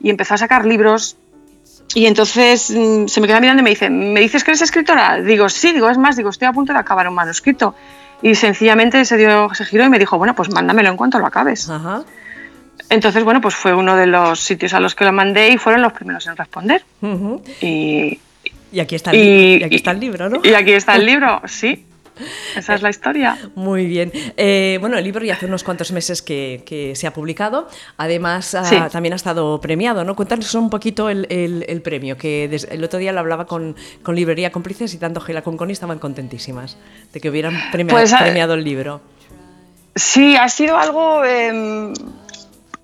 Y 0.00 0.08
empezó 0.08 0.34
a 0.34 0.38
sacar 0.38 0.64
libros. 0.64 1.18
Y 1.94 2.06
entonces 2.06 2.70
mm, 2.74 3.06
se 3.06 3.20
me 3.20 3.26
queda 3.26 3.38
mirando 3.38 3.60
y 3.60 3.64
me 3.64 3.70
dice, 3.70 3.90
¿me 3.90 4.18
dices 4.18 4.42
que 4.42 4.52
eres 4.52 4.62
escritora? 4.62 5.20
Digo, 5.20 5.50
sí, 5.50 5.72
digo, 5.72 5.90
es 5.90 5.98
más, 5.98 6.16
digo, 6.16 6.30
estoy 6.30 6.48
a 6.48 6.52
punto 6.52 6.72
de 6.72 6.78
acabar 6.78 7.06
un 7.06 7.14
manuscrito. 7.14 7.74
Y 8.22 8.34
sencillamente 8.34 9.04
se, 9.04 9.18
dio, 9.18 9.52
se 9.52 9.66
giró 9.66 9.84
y 9.84 9.90
me 9.90 9.98
dijo, 9.98 10.16
bueno, 10.16 10.34
pues 10.34 10.50
mándamelo 10.50 10.88
en 10.88 10.96
cuanto 10.96 11.18
lo 11.18 11.26
acabes. 11.26 11.70
Entonces, 12.88 13.24
bueno, 13.24 13.42
pues 13.42 13.54
fue 13.54 13.74
uno 13.74 13.94
de 13.94 14.06
los 14.06 14.40
sitios 14.40 14.72
a 14.72 14.80
los 14.80 14.94
que 14.94 15.04
lo 15.04 15.12
mandé 15.12 15.50
y 15.50 15.58
fueron 15.58 15.82
los 15.82 15.92
primeros 15.92 16.26
en 16.26 16.36
responder. 16.36 16.82
Y 17.60 18.18
y 18.72 18.80
aquí 18.80 18.94
está 18.94 19.10
el, 19.12 19.62
aquí 19.64 19.76
está 19.76 19.92
el 19.92 20.00
libro, 20.00 20.28
¿no? 20.28 20.40
Y 20.42 20.54
aquí 20.54 20.72
está 20.72 20.96
el 20.96 21.06
libro, 21.06 21.42
sí. 21.46 21.84
Esa 22.56 22.74
es 22.74 22.82
la 22.82 22.90
historia. 22.90 23.36
Muy 23.54 23.86
bien. 23.86 24.10
Eh, 24.36 24.78
bueno, 24.80 24.96
el 24.96 25.04
libro 25.04 25.24
ya 25.24 25.34
hace 25.34 25.46
unos 25.46 25.62
cuantos 25.62 25.92
meses 25.92 26.22
que, 26.22 26.92
se 26.94 27.06
ha 27.06 27.12
publicado. 27.12 27.68
Además, 27.96 28.54
ah, 28.54 28.88
también 28.90 29.12
ha 29.12 29.16
estado 29.16 29.60
premiado, 29.60 30.04
¿no? 30.04 30.16
Cuéntanos 30.16 30.54
un 30.54 30.70
poquito 30.70 31.10
el, 31.10 31.80
premio, 31.84 32.16
que 32.16 32.44
el 32.70 32.84
otro 32.84 32.98
día 32.98 33.12
lo 33.12 33.20
hablaba 33.20 33.46
con, 33.46 33.76
Librería 34.08 34.50
Cómplices 34.50 34.94
y 34.94 34.98
tanto 34.98 35.20
Gela 35.20 35.42
como 35.42 35.58
Connie 35.58 35.74
estaban 35.74 35.98
contentísimas 35.98 36.78
de 37.12 37.20
que 37.20 37.28
hubieran 37.28 37.54
premiado, 37.70 38.00
pues, 38.00 38.12
ah, 38.12 38.18
premiado 38.20 38.54
el 38.54 38.64
libro. 38.64 39.00
Sí, 39.94 40.36
ha 40.36 40.48
sido 40.48 40.76
algo... 40.76 41.24
Em, 41.24 41.92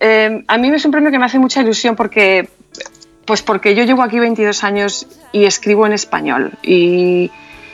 em, 0.01 0.45
a 0.47 0.59
mí 0.59 0.69
es 0.69 0.85
un 0.85 0.91
premio 0.91 1.11
que 1.11 1.19
me 1.19 1.27
hace 1.27 1.39
mucha 1.39 1.62
ilusión 1.62 1.97
porque 1.97 2.49
pues 3.25 3.43
porque 3.43 3.75
yo 3.75 3.85
llevo 3.85 4.02
aquí 4.02 4.19
22 4.19 4.64
años 4.64 5.07
y 5.33 5.45
escribo 5.45 5.87
en 5.87 5.93
español. 5.93 6.52
Y 6.62 7.31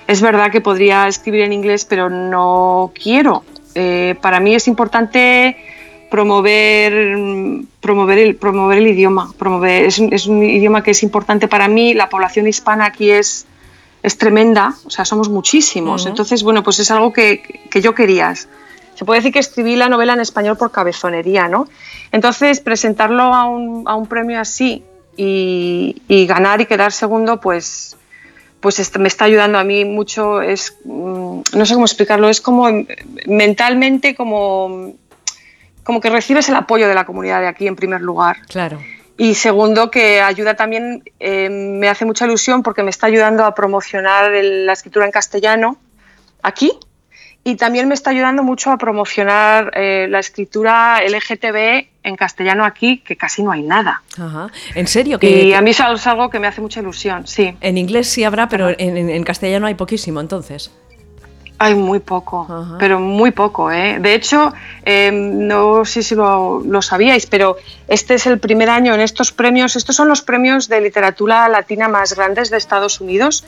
es 0.07 0.21
verdad 0.21 0.51
que 0.51 0.61
podría 0.61 1.09
escribir 1.09 1.43
en 1.43 1.53
inglés, 1.53 1.85
pero 1.85 2.11
no 2.11 2.93
quiero. 3.01 3.45
Eh, 3.75 4.17
para 4.21 4.41
mí 4.41 4.55
es 4.55 4.69
importante 4.69 5.57
promover, 6.11 7.65
promover, 7.81 8.19
el, 8.19 8.37
promover 8.37 8.79
el 8.79 8.89
idioma. 8.89 9.33
Promover, 9.39 9.85
es, 9.85 10.27
un, 10.27 10.43
idioma 10.43 10.83
que 10.83 10.91
es 10.93 11.03
importante 11.03 11.49
para 11.49 11.69
mí. 11.69 11.95
La 11.95 12.09
población 12.09 12.47
hispana 12.47 12.87
aquí 12.87 13.11
es, 13.11 13.47
es 14.03 14.19
tremenda, 14.19 14.75
o 14.85 14.91
sea, 14.91 15.05
somos 15.05 15.29
muchísimos. 15.29 16.07
Entonces, 16.07 16.43
bueno, 16.43 16.63
pues 16.63 16.79
es 16.79 16.91
algo 16.91 17.13
que, 17.13 17.61
que 17.71 17.81
yo 17.81 17.95
quería. 17.95 18.35
Se 18.35 19.05
puede 19.05 19.21
decir 19.21 19.33
que 19.33 19.39
escribí 19.39 19.77
la 19.77 19.89
novela 19.89 20.15
en 20.15 20.21
español 20.21 20.57
por 20.57 20.73
cabezonería, 20.73 21.49
¿no? 21.49 21.69
Entonces, 22.11 22.61
presentarlo 22.61 23.23
a 23.35 23.45
un, 23.45 23.85
a 23.87 23.95
un 23.95 24.07
premio 24.07 24.41
así, 24.41 24.83
y, 25.19 26.27
ganar 26.27 26.61
y 26.61 26.67
quedar 26.67 26.93
segundo, 26.93 27.41
pues, 27.41 27.97
pues 28.61 28.99
me 28.99 29.09
está 29.09 29.25
ayudando 29.25 29.59
a 29.59 29.65
mí 29.65 29.85
mucho, 29.85 30.41
es, 30.41 30.77
mm, 30.85 31.41
no 31.53 31.67
sé 31.67 31.75
cómo 31.75 31.87
explicarlo, 31.87 32.29
es 32.29 32.41
como 32.41 32.69
mentalmente 33.27 34.15
como, 34.15 34.95
como 35.83 36.01
que 36.01 36.11
recibes 36.11 36.49
el 36.49 36.55
apoyo 36.55 36.89
de 36.89 36.95
la 36.95 37.05
comunidad 37.05 37.41
de 37.41 37.49
aquí 37.49 37.67
en 37.67 37.77
primer 37.77 38.01
lugar. 38.01 38.39
Claro. 38.47 38.79
Y 39.17 39.35
segundo, 39.35 39.91
que 39.91 40.21
ayuda 40.21 40.55
también, 40.55 41.03
eh, 41.19 41.49
me 41.51 41.89
hace 41.89 42.05
mucha 42.05 42.25
ilusión 42.25 42.63
porque 42.63 42.85
me 42.85 42.91
está 42.91 43.09
ayudando 43.09 43.45
a 43.45 43.55
promocionar 43.55 44.31
la 44.31 44.73
escritura 44.73 45.07
en 45.07 45.11
castellano 45.11 45.77
aquí 46.43 46.79
y 47.49 47.57
también 47.57 47.89
me 47.89 47.95
está 47.95 48.11
ayudando 48.11 48.43
mucho 48.43 48.71
a 48.71 48.77
promocionar 48.77 49.73
eh, 49.75 50.07
la 50.11 50.19
escritura 50.19 51.01
LGTB 51.03 51.87
en 52.03 52.15
castellano 52.15 52.63
aquí, 52.63 52.99
que 52.99 53.17
casi 53.17 53.43
no 53.43 53.51
hay 53.51 53.63
nada. 53.63 54.03
Ajá. 54.19 54.49
¿En 54.75 54.87
serio? 54.87 55.19
Que, 55.19 55.45
y 55.45 55.55
a 55.55 55.63
mí 55.63 55.71
es 55.71 55.81
algo 55.81 56.29
que 56.29 56.39
me 56.41 56.47
hace 56.47 56.61
mucha 56.61 56.81
ilusión, 56.81 57.27
sí. 57.27 57.57
En 57.63 57.79
inglés 57.79 58.07
sí 58.09 58.23
habrá, 58.23 58.51
pero 58.51 58.69
en, 58.69 58.97
en 59.09 59.25
castellano 59.25 59.67
hay 59.67 59.77
poquísimo, 59.77 60.21
entonces. 60.21 60.71
Hay 61.61 61.75
muy 61.75 61.99
poco, 61.99 62.47
pero 62.79 63.01
muy 63.01 63.33
poco. 63.33 63.73
¿eh? 63.73 63.99
De 64.01 64.15
hecho, 64.15 64.53
em, 64.85 65.47
no 65.49 65.85
sé 65.85 66.05
si 66.05 66.15
lo, 66.15 66.63
sabíais, 66.83 67.27
pero 67.27 67.57
este 67.89 68.15
es 68.15 68.27
el 68.27 68.39
primer 68.39 68.71
año 68.71 68.95
en 68.95 69.01
estos 69.01 69.33
premios. 69.33 69.75
Estos 69.75 69.97
son 69.97 70.07
los 70.07 70.23
premios 70.23 70.69
de 70.69 70.81
literatura 70.81 71.49
latina 71.49 71.89
más 71.89 72.15
grandes 72.15 72.51
de 72.51 72.59
Estados 72.59 73.01
Unidos 73.01 73.45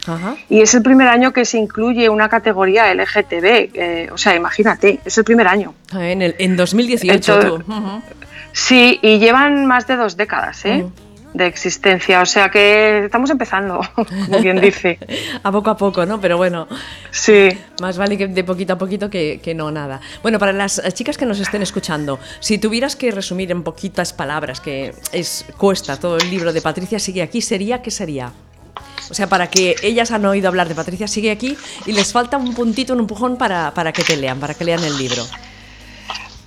y 0.48 0.60
es 0.60 0.74
el 0.74 0.82
primer 0.82 1.06
año 1.06 1.32
que 1.32 1.44
se 1.44 1.58
incluye 1.58 2.08
una 2.08 2.28
categoría 2.28 2.92
LGTB. 2.92 3.70
Eh, 3.74 4.08
o 4.12 4.18
sea, 4.18 4.34
imagínate, 4.34 4.98
es 5.04 5.16
el 5.16 5.24
primer 5.24 5.46
año. 5.46 5.74
Ah, 5.92 6.08
en, 6.08 6.22
el, 6.22 6.34
en 6.38 6.56
2018. 6.56 7.62
Sí, 8.52 8.98
y 9.02 9.20
llevan 9.20 9.66
más 9.66 9.86
de 9.86 9.94
dos 9.94 10.16
décadas. 10.16 10.64
¿eh? 10.64 10.84
De 11.34 11.46
existencia. 11.46 12.20
O 12.20 12.26
sea 12.26 12.50
que 12.50 13.04
estamos 13.04 13.30
empezando, 13.30 13.80
como 13.94 14.38
quien 14.40 14.60
dice. 14.60 14.98
a 15.42 15.52
poco 15.52 15.70
a 15.70 15.76
poco, 15.76 16.06
¿no? 16.06 16.20
Pero 16.20 16.36
bueno. 16.36 16.66
Sí. 17.10 17.48
Más 17.80 17.98
vale 17.98 18.16
que 18.16 18.28
de 18.28 18.44
poquito 18.44 18.74
a 18.74 18.78
poquito 18.78 19.10
que, 19.10 19.52
no 19.54 19.70
nada. 19.70 20.00
Bueno, 20.22 20.38
para 20.38 20.52
las 20.52 20.82
chicas 20.94 21.16
que 21.16 21.26
nos 21.26 21.40
estén 21.40 21.62
escuchando, 21.62 22.18
si 22.40 22.58
tuvieras 22.58 22.96
que 22.96 23.10
resumir 23.10 23.50
en 23.50 23.62
poquitas 23.62 24.12
palabras, 24.12 24.60
que 24.60 24.92
es 25.12 25.44
cuesta 25.56 25.98
todo 25.98 26.18
el 26.18 26.30
libro 26.30 26.52
de 26.52 26.60
Patricia 26.60 26.98
Sigue 26.98 27.22
aquí, 27.22 27.40
sería 27.40 27.82
¿qué 27.82 27.90
sería? 27.90 28.32
O 29.10 29.14
sea, 29.14 29.28
para 29.28 29.48
que 29.48 29.74
ellas 29.82 30.12
han 30.12 30.24
oído 30.24 30.48
hablar 30.48 30.68
de 30.68 30.74
Patricia 30.74 31.08
Sigue 31.08 31.30
aquí 31.30 31.56
y 31.86 31.92
les 31.92 32.12
falta 32.12 32.36
un 32.36 32.54
puntito, 32.54 32.92
un 32.92 33.00
empujón 33.00 33.36
para, 33.36 33.72
para 33.74 33.92
que 33.92 34.04
te 34.04 34.16
lean, 34.16 34.38
para 34.38 34.54
que 34.54 34.64
lean 34.64 34.84
el 34.84 34.96
libro. 34.96 35.26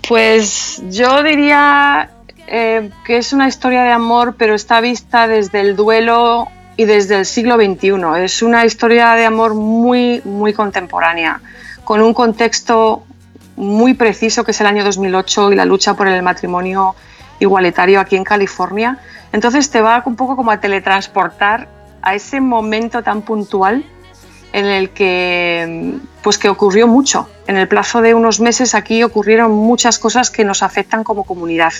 Pues 0.07 0.81
yo 0.89 1.23
diría 1.23 2.09
eh, 2.55 2.91
que 3.03 3.17
es 3.17 3.33
una 3.33 3.48
historia 3.48 3.81
de 3.81 3.89
amor, 3.89 4.36
pero 4.38 4.53
está 4.53 4.79
vista 4.79 5.27
desde 5.27 5.60
el 5.60 5.75
duelo 5.75 6.48
y 6.77 6.86
desde 6.86 7.15
el 7.15 7.25
siglo 7.25 7.55
XXI. 7.55 8.24
Es 8.24 8.43
una 8.43 8.63
historia 8.63 9.15
de 9.15 9.25
amor 9.25 9.55
muy, 9.55 10.22
muy 10.24 10.53
contemporánea, 10.53 11.41
con 11.83 12.00
un 12.00 12.13
contexto 12.13 13.07
muy 13.55 13.95
preciso 13.95 14.43
que 14.43 14.51
es 14.51 14.62
el 14.62 14.67
año 14.67 14.83
2008 14.83 15.51
y 15.51 15.55
la 15.55 15.65
lucha 15.65 15.95
por 15.95 16.07
el 16.07 16.22
matrimonio 16.22 16.93
igualitario 17.39 18.00
aquí 18.00 18.17
en 18.17 18.24
California. 18.24 19.00
Entonces 19.31 19.72
te 19.72 19.81
va 19.81 20.03
un 20.05 20.15
poco 20.15 20.36
como 20.36 20.51
a 20.51 20.60
teletransportar 20.60 21.67
a 22.03 22.13
ese 22.13 22.39
momento 22.39 23.01
tan 23.01 23.24
puntual 23.24 23.83
en 24.51 24.65
el 24.65 24.91
que 24.91 25.98
pues 26.22 26.38
que 26.38 26.50
ocurrió 26.50 26.88
mucho. 26.88 27.27
En 27.48 27.57
el 27.57 27.67
plazo 27.67 28.01
de 28.01 28.13
unos 28.13 28.39
meses 28.39 28.75
aquí 28.75 29.01
ocurrieron 29.01 29.51
muchas 29.51 29.98
cosas 29.98 30.29
que 30.29 30.43
nos 30.45 30.62
afectan 30.62 31.03
como 31.03 31.24
comunidad. 31.24 31.74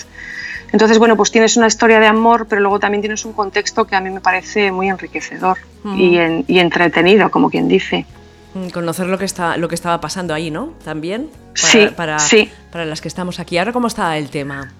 Entonces, 0.74 0.98
bueno, 0.98 1.16
pues 1.16 1.30
tienes 1.30 1.56
una 1.56 1.68
historia 1.68 2.00
de 2.00 2.08
amor, 2.08 2.48
pero 2.48 2.60
luego 2.60 2.80
también 2.80 3.00
tienes 3.00 3.24
un 3.24 3.32
contexto 3.32 3.84
que 3.84 3.94
a 3.94 4.00
mí 4.00 4.10
me 4.10 4.20
parece 4.20 4.72
muy 4.72 4.88
enriquecedor 4.88 5.56
y, 5.96 6.18
entretenido, 6.58 7.30
como 7.30 7.48
quien 7.48 7.68
dice. 7.68 8.06
Mm, 8.54 8.70
conocer 8.70 9.06
lo 9.06 9.16
que, 9.16 9.24
está, 9.24 9.56
lo 9.56 9.68
que 9.68 9.76
estaba 9.76 10.00
pasando 10.00 10.34
ahí, 10.34 10.50
¿no? 10.50 10.72
También. 10.84 11.30
Para, 11.54 11.54
sí, 11.54 11.88
para, 11.94 12.18
sí. 12.18 12.50
Para 12.72 12.84
las 12.86 13.00
que 13.00 13.06
estamos 13.06 13.38
aquí. 13.38 13.56
Ahora, 13.56 13.72
¿cómo 13.72 13.86
está 13.86 14.18
el 14.18 14.30
tema? 14.30 14.72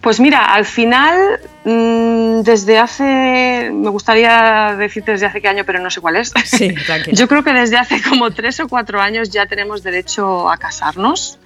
Pues 0.00 0.20
mira, 0.20 0.44
al 0.44 0.64
final, 0.64 1.40
mm, 1.64 2.40
desde 2.42 2.78
hace, 2.78 3.70
me 3.72 3.90
gustaría 3.90 4.74
decirte 4.76 5.12
desde 5.12 5.26
hace 5.26 5.40
qué 5.40 5.48
año, 5.48 5.64
pero 5.64 5.80
no 5.80 5.90
sé 5.90 6.00
cuál 6.00 6.16
es. 6.16 6.32
Sí, 6.44 6.74
Yo 7.12 7.28
creo 7.28 7.44
que 7.44 7.52
desde 7.52 7.76
hace 7.76 8.02
como 8.02 8.30
tres 8.30 8.58
o 8.60 8.68
cuatro 8.68 9.00
años 9.00 9.30
ya 9.30 9.46
tenemos 9.46 9.82
derecho 9.82 10.50
a 10.50 10.56
casarnos. 10.56 11.38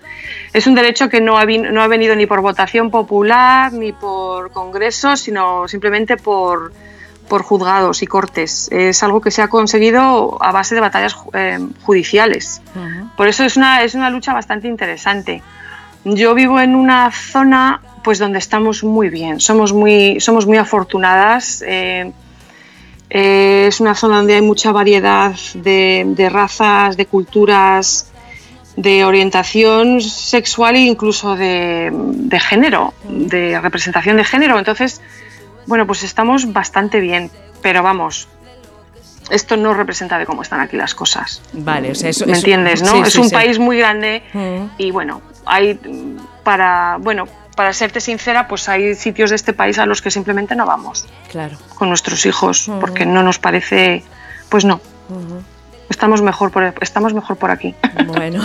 Es 0.52 0.66
un 0.66 0.74
derecho 0.74 1.08
que 1.08 1.20
no 1.20 1.38
ha, 1.38 1.44
no 1.44 1.82
ha 1.82 1.88
venido 1.88 2.14
ni 2.14 2.26
por 2.26 2.40
votación 2.40 2.90
popular 2.90 3.72
ni 3.72 3.92
por 3.92 4.52
congresos, 4.52 5.20
sino 5.20 5.66
simplemente 5.66 6.16
por, 6.16 6.72
por 7.28 7.42
juzgados 7.42 8.02
y 8.02 8.06
cortes. 8.06 8.68
Es 8.70 9.02
algo 9.02 9.20
que 9.20 9.30
se 9.30 9.42
ha 9.42 9.48
conseguido 9.48 10.38
a 10.42 10.52
base 10.52 10.74
de 10.74 10.80
batallas 10.80 11.16
eh, 11.32 11.58
judiciales. 11.82 12.60
Por 13.16 13.28
eso 13.28 13.44
es 13.44 13.56
una, 13.56 13.82
es 13.82 13.94
una 13.94 14.10
lucha 14.10 14.32
bastante 14.32 14.68
interesante. 14.68 15.42
Yo 16.04 16.34
vivo 16.34 16.60
en 16.60 16.74
una 16.74 17.10
zona 17.10 17.80
pues 18.02 18.18
donde 18.18 18.38
estamos 18.38 18.82
muy 18.82 19.08
bien, 19.08 19.38
somos 19.38 19.72
muy, 19.72 20.18
somos 20.20 20.46
muy 20.46 20.58
afortunadas. 20.58 21.62
Eh, 21.66 22.10
eh, 23.10 23.66
es 23.68 23.80
una 23.80 23.94
zona 23.94 24.16
donde 24.16 24.34
hay 24.34 24.42
mucha 24.42 24.72
variedad 24.72 25.34
de, 25.54 26.04
de 26.06 26.28
razas, 26.28 26.96
de 26.96 27.06
culturas, 27.06 28.12
de 28.76 29.04
orientación 29.04 30.00
sexual 30.00 30.76
e 30.76 30.80
incluso 30.80 31.36
de, 31.36 31.92
género, 32.40 32.94
de 33.04 33.60
representación 33.60 34.16
de 34.16 34.24
género. 34.24 34.58
Entonces, 34.58 35.00
bueno, 35.66 35.86
pues 35.86 36.02
estamos 36.02 36.52
bastante 36.52 37.00
bien, 37.00 37.30
pero 37.60 37.82
vamos, 37.82 38.28
esto 39.30 39.56
no 39.56 39.74
representa 39.74 40.18
de 40.18 40.26
cómo 40.26 40.42
están 40.42 40.60
aquí 40.60 40.76
las 40.76 40.94
cosas. 40.94 41.42
Vale, 41.52 41.90
o 41.90 41.94
sea, 41.94 42.10
eso, 42.10 42.26
¿Me 42.26 42.36
entiendes, 42.36 42.82
no? 42.82 43.04
es 43.04 43.16
un 43.16 43.30
país 43.30 43.58
muy 43.58 43.76
grande 43.76 44.22
mm. 44.32 44.64
y 44.78 44.90
bueno, 44.90 45.20
hay 45.44 45.78
para, 46.42 46.96
bueno, 47.00 47.26
para 47.56 47.72
serte 47.72 48.00
sincera, 48.00 48.48
pues 48.48 48.68
hay 48.68 48.94
sitios 48.94 49.30
de 49.30 49.36
este 49.36 49.52
país 49.52 49.78
a 49.78 49.86
los 49.86 50.02
que 50.02 50.10
simplemente 50.10 50.56
no 50.56 50.66
vamos. 50.66 51.06
Claro. 51.30 51.56
Con 51.74 51.88
nuestros 51.88 52.24
hijos, 52.26 52.70
porque 52.80 53.06
no 53.06 53.22
nos 53.22 53.38
parece, 53.38 54.02
pues 54.48 54.64
no. 54.64 54.80
Estamos 55.88 56.22
mejor 56.22 56.50
por, 56.50 56.74
estamos 56.80 57.12
mejor 57.12 57.36
por 57.36 57.50
aquí. 57.50 57.74
Bueno, 58.06 58.42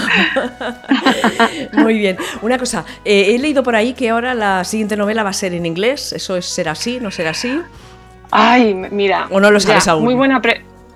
muy 1.73 1.97
bien. 1.97 2.17
Una 2.41 2.57
cosa, 2.57 2.83
eh, 3.05 3.35
he 3.35 3.39
leído 3.39 3.63
por 3.63 3.75
ahí 3.75 3.93
que 3.93 4.09
ahora 4.09 4.33
la 4.33 4.65
siguiente 4.65 4.97
novela 4.97 5.23
va 5.23 5.29
a 5.29 5.33
ser 5.33 5.53
en 5.53 5.65
inglés. 5.65 6.11
¿Eso 6.11 6.35
es, 6.35 6.45
será 6.45 6.73
así? 6.73 6.99
¿No 6.99 7.09
será 7.09 7.29
así? 7.29 7.61
Ay, 8.31 8.73
mira. 8.73 9.27
¿O 9.29 9.39
no 9.39 9.49
lo 9.49 9.59
sabes 9.61 9.87
aún? 9.87 10.03
Muy 10.03 10.15
buena 10.15 10.41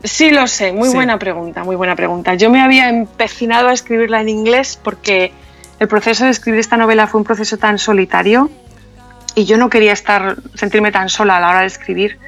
Sí, 0.03 0.31
lo 0.31 0.48
sé, 0.48 0.74
muy 0.74 0.89
buena 0.89 1.20
pregunta, 1.20 1.63
muy 1.63 1.75
buena 1.75 1.96
pregunta. 1.96 2.34
Yo 2.34 2.50
me 2.50 2.62
había 2.62 2.89
empecinado 2.89 3.70
a 3.70 3.74
escribirla 3.74 4.20
en 4.20 4.29
inglés 4.29 4.79
porque 4.81 5.31
el 5.81 5.88
proceso 5.88 6.25
de 6.25 6.29
escribir 6.29 6.59
esta 6.59 6.77
novela 6.77 7.07
fue 7.07 7.19
un 7.19 7.23
proceso 7.23 7.57
tan 7.57 7.79
solitario 7.79 8.51
y 9.33 9.45
yo 9.45 9.57
no 9.57 9.67
quería 9.67 9.93
estar, 9.93 10.38
sentirme 10.53 10.91
tan 10.91 11.09
sola 11.09 11.38
a 11.38 11.39
la 11.39 11.50
hora 11.50 11.61
de 11.61 11.65
escribir. 11.65 12.19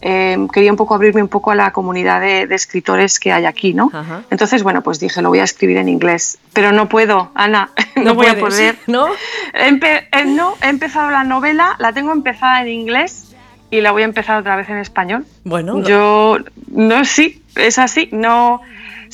Em, 0.00 0.48
quería 0.48 0.72
un 0.72 0.76
poco 0.76 0.96
abrirme 0.96 1.22
un 1.22 1.28
poco 1.28 1.52
a 1.52 1.54
la 1.54 1.70
comunidad 1.70 2.20
de, 2.20 2.52
escritores 2.52 3.20
que 3.20 3.30
hay 3.30 3.44
aquí, 3.44 3.74
¿no? 3.74 3.92
Entonces, 4.28 4.64
bueno, 4.64 4.82
pues 4.82 4.98
dije, 4.98 5.22
lo 5.22 5.28
voy 5.28 5.38
a 5.38 5.44
escribir 5.44 5.76
en 5.76 5.88
inglés, 5.88 6.38
pero 6.52 6.72
no 6.72 6.88
puedo, 6.88 7.30
Ana, 7.36 7.70
no, 7.94 8.16
voy 8.16 8.26
a 8.26 8.40
poder. 8.40 8.76
¿No? 8.88 9.06
Eh, 9.52 10.24
no, 10.26 10.56
he 10.60 10.68
empezado 10.68 11.12
la 11.12 11.22
novela, 11.22 11.76
la 11.78 11.92
tengo 11.92 12.10
empezada 12.10 12.60
en 12.62 12.68
inglés 12.70 13.36
y 13.70 13.82
la 13.82 13.92
voy 13.92 14.02
a 14.02 14.06
empezar 14.06 14.40
otra 14.40 14.56
vez 14.56 14.68
en 14.68 14.78
español. 14.78 15.24
Bueno. 15.44 15.80
Yo, 15.84 16.38
no, 16.72 17.04
sí, 17.04 17.40
es 17.54 17.78
así, 17.78 18.08
no... 18.10 18.62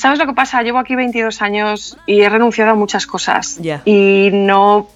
¿Sabes 0.01 0.19
lo 0.19 0.25
que 0.25 0.33
pasa? 0.33 0.63
Llevo 0.63 0.79
aquí 0.79 0.97
22 0.97 1.43
años 1.43 1.99
y 2.07 2.23
he 2.23 2.29
renunciado 2.31 2.71
a 2.71 2.75
muchas 2.75 3.07
cosas 3.07 3.61
y 3.85 4.31
no 4.33 4.89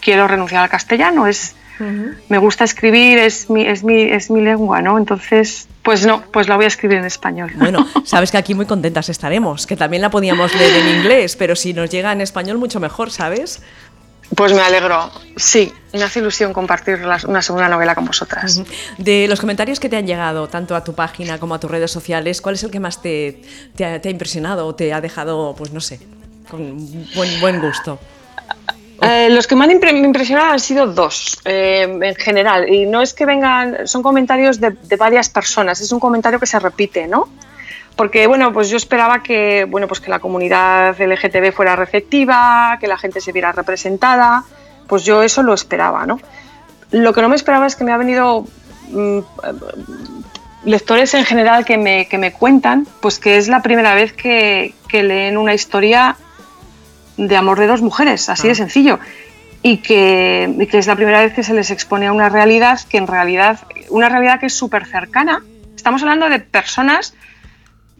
quiero 0.00 0.26
renunciar 0.26 0.62
al 0.62 0.70
castellano, 0.70 1.26
es 1.26 1.54
me 1.78 2.38
gusta 2.38 2.64
escribir, 2.64 3.18
es 3.18 3.50
mi, 3.50 3.66
es, 3.66 3.84
mi, 3.84 4.00
es 4.00 4.30
mi 4.30 4.40
lengua, 4.40 4.80
¿no? 4.80 4.96
Entonces, 4.96 5.68
pues 5.82 6.06
no, 6.06 6.22
pues 6.32 6.48
la 6.48 6.56
voy 6.56 6.64
a 6.64 6.68
escribir 6.68 6.96
en 6.96 7.04
español. 7.04 7.52
Bueno, 7.56 7.86
sabes 8.04 8.30
que 8.30 8.38
aquí 8.38 8.54
muy 8.54 8.64
contentas 8.64 9.10
estaremos, 9.10 9.66
que 9.66 9.76
también 9.76 10.00
la 10.00 10.08
podíamos 10.08 10.54
leer 10.54 10.74
en 10.74 10.96
inglés, 10.96 11.36
pero 11.36 11.54
si 11.54 11.74
nos 11.74 11.90
llega 11.90 12.12
en 12.12 12.22
español 12.22 12.56
mucho 12.56 12.80
mejor, 12.80 13.10
¿sabes? 13.10 13.62
Pues 14.34 14.52
me 14.52 14.60
alegro, 14.60 15.10
sí, 15.36 15.72
me 15.92 16.02
hace 16.02 16.18
ilusión 16.18 16.52
compartir 16.52 16.98
una 17.28 17.42
segunda 17.42 17.68
novela 17.68 17.94
con 17.94 18.04
vosotras. 18.04 18.60
De 18.98 19.28
los 19.28 19.40
comentarios 19.40 19.78
que 19.78 19.88
te 19.88 19.96
han 19.96 20.06
llegado, 20.06 20.48
tanto 20.48 20.74
a 20.74 20.82
tu 20.82 20.94
página 20.94 21.38
como 21.38 21.54
a 21.54 21.60
tus 21.60 21.70
redes 21.70 21.90
sociales, 21.90 22.42
¿cuál 22.42 22.56
es 22.56 22.64
el 22.64 22.70
que 22.70 22.80
más 22.80 23.00
te, 23.00 23.40
te, 23.76 23.84
ha, 23.84 24.10
impresionado 24.10 24.66
o 24.66 24.74
te 24.74 24.92
ha 24.92 25.00
dejado, 25.00 25.54
pues 25.56 25.72
no 25.72 25.80
sé, 25.80 26.00
con 26.50 26.76
buen, 27.14 27.40
buen 27.40 27.60
gusto? 27.60 28.00
Eh, 29.02 29.28
los 29.30 29.46
que 29.46 29.54
me 29.54 29.64
han 29.64 29.70
impresionado 29.70 30.52
han 30.52 30.60
sido 30.60 30.86
dos, 30.86 31.38
eh, 31.44 31.82
en 31.82 32.14
general, 32.14 32.68
y 32.68 32.86
no 32.86 33.02
es 33.02 33.12
que 33.12 33.26
vengan, 33.26 33.86
son 33.86 34.02
comentarios 34.02 34.58
de, 34.58 34.74
varias 34.98 35.28
personas, 35.28 35.80
es 35.80 35.92
un 35.92 36.00
comentario 36.00 36.40
que 36.40 36.46
se 36.46 36.58
repite, 36.58 37.06
¿no? 37.06 37.28
Porque, 37.96 38.26
bueno, 38.26 38.52
pues 38.52 38.68
yo 38.68 38.76
esperaba 38.76 39.22
que, 39.22 39.64
bueno, 39.64 39.88
pues 39.88 40.00
que 40.00 40.10
la 40.10 40.18
comunidad 40.18 41.00
LGTB 41.00 41.52
fuera 41.52 41.74
receptiva, 41.76 42.76
que 42.78 42.86
la 42.86 42.98
gente 42.98 43.22
se 43.22 43.32
viera 43.32 43.52
representada, 43.52 44.44
pues 44.86 45.04
yo 45.04 45.22
eso 45.22 45.42
lo 45.42 45.54
esperaba, 45.54 46.04
¿no? 46.06 46.20
Lo 46.90 47.14
que 47.14 47.22
no 47.22 47.30
me 47.30 47.36
esperaba 47.36 47.66
es 47.66 47.74
que 47.74 47.84
me 47.84 47.92
ha 47.92 47.96
venido 47.96 48.44
mm, 48.90 49.20
lectores 50.64 51.14
en 51.14 51.24
general 51.24 51.64
que 51.64 51.78
me, 51.78 52.06
que 52.06 52.18
me, 52.18 52.32
cuentan, 52.32 52.86
pues 53.00 53.18
que 53.18 53.38
es 53.38 53.48
la 53.48 53.62
primera 53.62 53.94
vez 53.94 54.12
que, 54.12 54.74
que 54.88 55.02
leen 55.02 55.38
una 55.38 55.54
historia 55.54 56.16
de 57.16 57.36
amor 57.36 57.58
de 57.58 57.66
dos 57.66 57.80
mujeres, 57.80 58.28
así 58.28 58.46
de 58.46 58.52
ah. 58.52 58.56
sencillo. 58.56 58.98
Y 59.62 59.78
que, 59.78 60.54
y 60.58 60.66
que, 60.66 60.78
es 60.78 60.86
la 60.86 60.96
primera 60.96 61.22
vez 61.22 61.32
que 61.32 61.42
se 61.42 61.54
les 61.54 61.70
expone 61.70 62.06
a 62.06 62.12
una 62.12 62.28
realidad 62.28 62.78
que 62.88 62.98
en 62.98 63.06
realidad, 63.06 63.60
una 63.88 64.08
realidad 64.08 64.38
que 64.38 64.46
es 64.46 64.54
súper 64.54 64.86
cercana. 64.86 65.42
Estamos 65.74 66.02
hablando 66.02 66.28
de 66.28 66.38
personas 66.40 67.14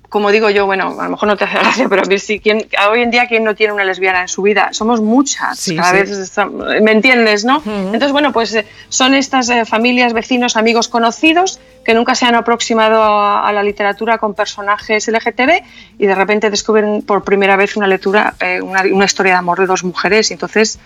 como 0.08 0.30
digo 0.30 0.50
yo, 0.50 0.66
bueno, 0.66 1.00
a 1.00 1.04
lo 1.04 1.10
mejor 1.10 1.28
no 1.28 1.36
te 1.36 1.44
hace 1.44 1.58
gracia, 1.58 1.88
pero 1.88 2.02
a 2.02 2.04
mí 2.04 2.18
sí, 2.18 2.40
¿quién, 2.40 2.66
hoy 2.90 3.02
en 3.02 3.10
día, 3.10 3.26
¿quién 3.26 3.44
no 3.44 3.54
tiene 3.54 3.72
una 3.72 3.84
lesbiana 3.84 4.22
en 4.22 4.28
su 4.28 4.42
vida? 4.42 4.68
Somos 4.72 5.00
muchas, 5.00 5.70
cada 5.76 5.92
vez, 5.92 6.38
¿me 6.82 6.92
entiendes, 6.92 7.44
no? 7.44 7.62
Entonces, 7.64 8.12
bueno, 8.12 8.32
pues 8.32 8.54
eh, 8.54 8.66
son 8.88 9.14
estas 9.14 9.48
eh, 9.48 9.64
familias, 9.64 10.12
vecinos, 10.12 10.56
amigos, 10.56 10.88
conocidos 10.88 11.60
que 11.84 11.94
nunca 11.94 12.14
se 12.14 12.26
han 12.26 12.34
aproximado 12.34 13.02
a, 13.02 13.52
la 13.52 13.62
literatura 13.62 14.18
con 14.18 14.34
personajes 14.34 15.06
LGTB 15.06 15.62
y 15.98 16.06
de 16.06 16.14
repente 16.14 16.50
descubren 16.50 17.02
por 17.02 17.22
primera 17.22 17.54
vez 17.56 17.76
una 17.76 17.86
lectura, 17.86 18.34
eh, 18.40 18.60
una, 18.60 18.82
una 18.82 19.04
historia 19.04 19.32
de 19.32 19.38
amor 19.38 19.60
de 19.60 19.66
dos 19.66 19.84
mujeres 19.84 20.30
y 20.30 20.34
entonces, 20.34 20.80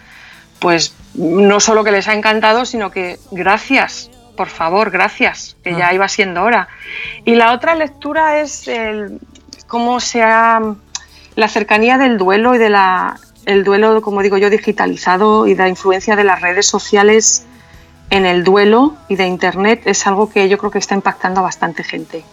pues 0.58 0.94
no 1.14 1.58
solo 1.58 1.84
que 1.84 1.90
les 1.90 2.06
ha 2.06 2.14
encantado, 2.14 2.66
sino 2.66 2.90
que 2.90 3.18
gracias 3.30 4.10
por 4.40 4.48
favor, 4.48 4.90
gracias, 4.90 5.54
que 5.62 5.72
ya 5.72 5.88
ah. 5.88 5.92
iba 5.92 6.08
siendo 6.08 6.42
hora. 6.42 6.66
Y 7.26 7.34
la 7.34 7.52
otra 7.52 7.74
lectura 7.74 8.40
es 8.40 8.68
el, 8.68 9.20
cómo 9.66 10.00
se 10.00 10.22
ha 10.22 10.62
la 11.36 11.48
cercanía 11.48 11.98
del 11.98 12.16
duelo 12.16 12.54
y 12.54 12.58
de 12.58 12.70
la 12.70 13.20
el 13.44 13.64
duelo, 13.64 14.00
como 14.00 14.22
digo 14.22 14.38
yo, 14.38 14.48
digitalizado 14.48 15.46
y 15.46 15.52
de 15.52 15.64
la 15.64 15.68
influencia 15.68 16.16
de 16.16 16.24
las 16.24 16.40
redes 16.40 16.64
sociales 16.64 17.44
en 18.08 18.24
el 18.24 18.42
duelo 18.42 18.94
y 19.10 19.16
de 19.16 19.26
internet 19.26 19.82
es 19.84 20.06
algo 20.06 20.30
que 20.30 20.48
yo 20.48 20.56
creo 20.56 20.70
que 20.70 20.78
está 20.78 20.94
impactando 20.94 21.40
a 21.40 21.42
bastante 21.42 21.84
gente. 21.84 22.24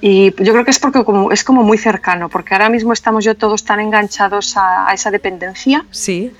Y 0.00 0.30
yo 0.42 0.54
creo 0.54 0.64
que 0.64 0.70
es 0.70 0.78
porque 0.78 1.04
como, 1.04 1.30
es 1.30 1.44
como 1.44 1.62
muy 1.62 1.76
cercano, 1.76 2.30
porque 2.30 2.54
ahora 2.54 2.70
mismo 2.70 2.94
estamos 2.94 3.22
yo 3.22 3.36
todos 3.36 3.64
tan 3.64 3.80
enganchados 3.80 4.56
a, 4.56 4.88
a 4.88 4.94
esa 4.94 5.10
dependencia. 5.10 5.84
Sí 5.90 6.32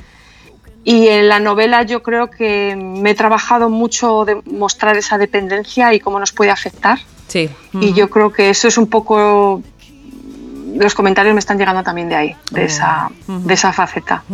y 0.85 1.09
en 1.09 1.29
la 1.29 1.39
novela 1.39 1.83
yo 1.83 2.03
creo 2.03 2.29
que 2.31 2.75
me 2.77 3.11
he 3.11 3.15
trabajado 3.15 3.71
mucho 3.71 4.25
de 4.25 4.43
mostrar 4.47 4.97
esa 4.97 5.17
dependencia 5.19 5.95
y 5.95 6.01
cómo 6.01 6.19
nos 6.19 6.33
puede 6.33 6.51
afectar. 6.51 6.99
Sí. 7.29 7.49
Y 7.81 7.93
yo 7.93 8.11
creo 8.11 8.33
que 8.33 8.51
eso 8.51 8.69
es 8.69 8.77
un 8.79 8.89
poco... 8.89 9.63
Los 10.75 10.95
comentarios 10.95 11.35
me 11.35 11.39
están 11.39 11.59
llegando 11.59 11.83
también 11.83 12.09
de 12.09 12.17
ahí, 12.17 12.37
de, 12.51 12.65
esa, 12.65 13.11
de 13.27 13.55
esa 13.55 13.73
faceta. 13.73 14.25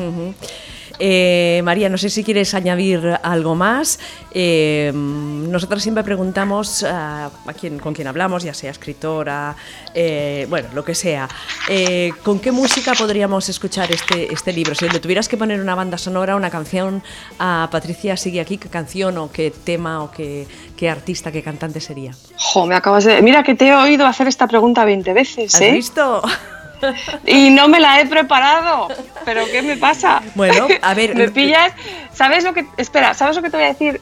Eh, 0.99 1.61
María, 1.65 1.89
no 1.89 1.99
sé 1.99 2.11
si 2.11 2.25
quieres 2.25 2.55
añadir 2.55 3.19
algo 3.23 3.55
más. 3.55 3.99
Eh, 4.33 4.93
nosotros 4.95 5.83
siempre 5.83 6.05
preguntamos 6.05 6.85
a, 6.85 7.31
quien, 7.59 7.79
con 7.79 7.95
quien 7.95 8.09
hablamos, 8.09 8.43
ya 8.43 8.55
sea 8.55 8.71
escritora, 8.71 9.57
eh, 9.95 10.47
bueno, 10.49 10.69
lo 10.75 10.85
que 10.85 10.95
sea, 10.95 11.29
¿con 12.23 12.41
qué 12.41 12.53
música 12.53 12.93
podríamos 12.95 13.49
escuchar 13.49 13.91
este, 13.93 14.33
este 14.33 14.53
libro? 14.53 14.75
Si 14.75 14.89
le 14.89 15.01
tuvieras 15.01 15.29
que 15.29 15.37
poner 15.37 15.61
una 15.61 15.75
banda 15.75 15.99
sonora, 15.99 16.37
una 16.37 16.51
canción 16.51 17.03
a 17.39 17.69
Patricia 17.71 18.17
Sigue 18.17 18.41
aquí, 18.41 18.59
¿qué 18.59 18.69
canción 18.69 19.19
o 19.19 19.31
qué 19.31 19.51
tema 19.51 20.03
o 20.03 20.11
qué, 20.11 20.47
qué 20.77 20.91
artista, 20.91 21.33
qué 21.33 21.43
cantante 21.43 21.81
sería? 21.81 22.13
Jo, 22.37 22.67
me 22.67 22.75
acabas 22.75 23.05
de... 23.05 23.23
Mira 23.23 23.43
que 23.43 23.55
te 23.55 23.69
he 23.69 23.75
oído 23.75 24.07
hacer 24.07 24.29
esta 24.29 24.47
pregunta 24.47 24.85
20 24.85 25.13
veces. 25.13 25.55
¿Has 25.55 25.61
visto? 25.61 26.23
y 27.27 27.51
no 27.51 27.69
me 27.69 27.81
la 27.81 28.01
he 28.01 28.07
preparado. 28.07 28.89
¿Pero 29.25 29.45
qué 29.51 29.63
me 29.63 29.77
pasa? 29.77 30.23
Bueno, 30.35 30.69
a 30.83 30.95
ver. 30.95 31.15
me 31.17 31.29
pillas. 31.29 31.73
¿Sabes 32.13 32.45
lo 32.45 32.55
que.? 32.55 32.67
Espera, 32.77 33.15
¿sabes 33.15 33.37
lo 33.37 33.43
que 33.43 33.51
te 33.51 33.57
voy 33.57 33.67
a 33.67 33.69
decir? 33.69 34.01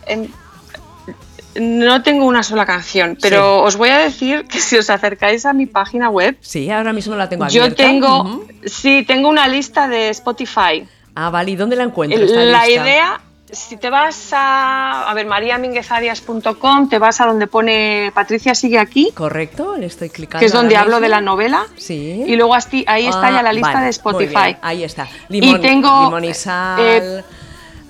No 1.54 2.02
tengo 2.02 2.26
una 2.26 2.42
sola 2.42 2.66
canción, 2.66 3.16
pero 3.20 3.62
os 3.62 3.76
voy 3.76 3.88
a 3.88 3.98
decir 3.98 4.46
que 4.46 4.60
si 4.60 4.76
os 4.76 4.90
acercáis 4.90 5.46
a 5.46 5.54
mi 5.54 5.64
página 5.64 6.10
web. 6.10 6.36
Sí, 6.40 6.70
ahora 6.70 6.92
mismo 6.92 7.16
la 7.16 7.28
tengo 7.28 7.44
abierta. 7.44 7.68
Yo 7.68 7.74
tengo. 7.74 8.44
Sí, 8.66 9.04
tengo 9.06 9.28
una 9.28 9.48
lista 9.48 9.88
de 9.88 10.10
Spotify. 10.10 10.86
Ah, 11.14 11.30
vale, 11.30 11.52
¿y 11.52 11.56
dónde 11.56 11.76
la 11.76 11.84
encuentro? 11.84 12.20
la 12.26 12.68
idea 12.68 13.20
si 13.50 13.76
te 13.76 13.90
vas 13.90 14.32
a, 14.32 15.08
a 15.08 15.14
ver, 15.14 15.26
mariaminguezarias.com, 15.26 16.88
te 16.88 16.98
vas 16.98 17.20
a 17.20 17.26
donde 17.26 17.46
pone 17.46 18.10
Patricia 18.14 18.54
sigue 18.54 18.78
aquí. 18.78 19.10
Correcto, 19.14 19.76
le 19.76 19.86
estoy 19.86 20.10
clicando. 20.10 20.40
Que 20.40 20.46
es 20.46 20.52
donde 20.52 20.76
hablo 20.76 21.00
de 21.00 21.08
la 21.08 21.20
novela. 21.20 21.66
Sí. 21.76 22.24
Y 22.26 22.36
luego 22.36 22.54
ahí 22.54 23.06
está 23.06 23.30
ya 23.30 23.42
la 23.42 23.50
ah, 23.50 23.52
lista 23.52 23.80
de 23.80 23.90
Spotify. 23.90 24.56
ahí 24.60 24.84
está. 24.84 25.08
Limón, 25.28 25.56
y 25.56 25.60
tengo, 25.60 26.04
limón 26.04 26.24
y 26.24 26.34
sal. 26.34 26.80
Eh, 26.80 27.24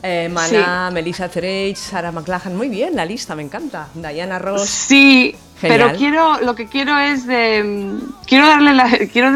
eh, 0.03 0.29
Mana, 0.31 0.91
Melissa 0.93 1.29
Terech, 1.29 1.77
Sarah 1.77 2.13
McLachlan, 2.13 2.57
muy 2.57 2.69
bien 2.69 2.95
la 2.97 3.05
lista, 3.05 3.35
me 3.35 3.43
encanta. 3.43 3.89
Diana 3.95 4.39
Ross. 4.39 4.69
Sí, 4.69 5.35
pero 5.61 5.93
quiero, 5.97 6.39
lo 6.41 6.55
que 6.55 6.67
quiero 6.67 6.99
es 6.99 7.27
de, 7.27 7.99
quiero 8.27 8.47
darle 8.47 8.75
la, 8.75 8.91
quiero 9.13 9.33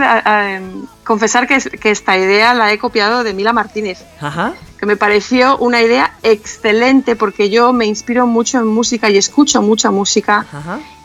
confesar 1.04 1.46
que, 1.46 1.58
que, 1.58 1.90
esta 1.90 2.16
idea 2.16 2.54
la 2.54 2.72
he 2.72 2.78
copiado 2.78 3.24
de 3.24 3.32
Mila 3.34 3.52
Martínez. 3.52 4.04
Ajá 4.20 4.54
que 4.80 4.86
me 4.86 4.96
pareció 4.96 5.58
una 5.58 5.82
idea 5.82 6.14
excelente 6.22 7.14
porque 7.14 7.50
yo 7.50 7.70
me 7.74 7.84
inspiro 7.84 8.26
mucho 8.26 8.60
en 8.60 8.66
música 8.66 9.10
y 9.10 9.18
escucho 9.18 9.60
mucha 9.60 9.90
música. 9.90 10.46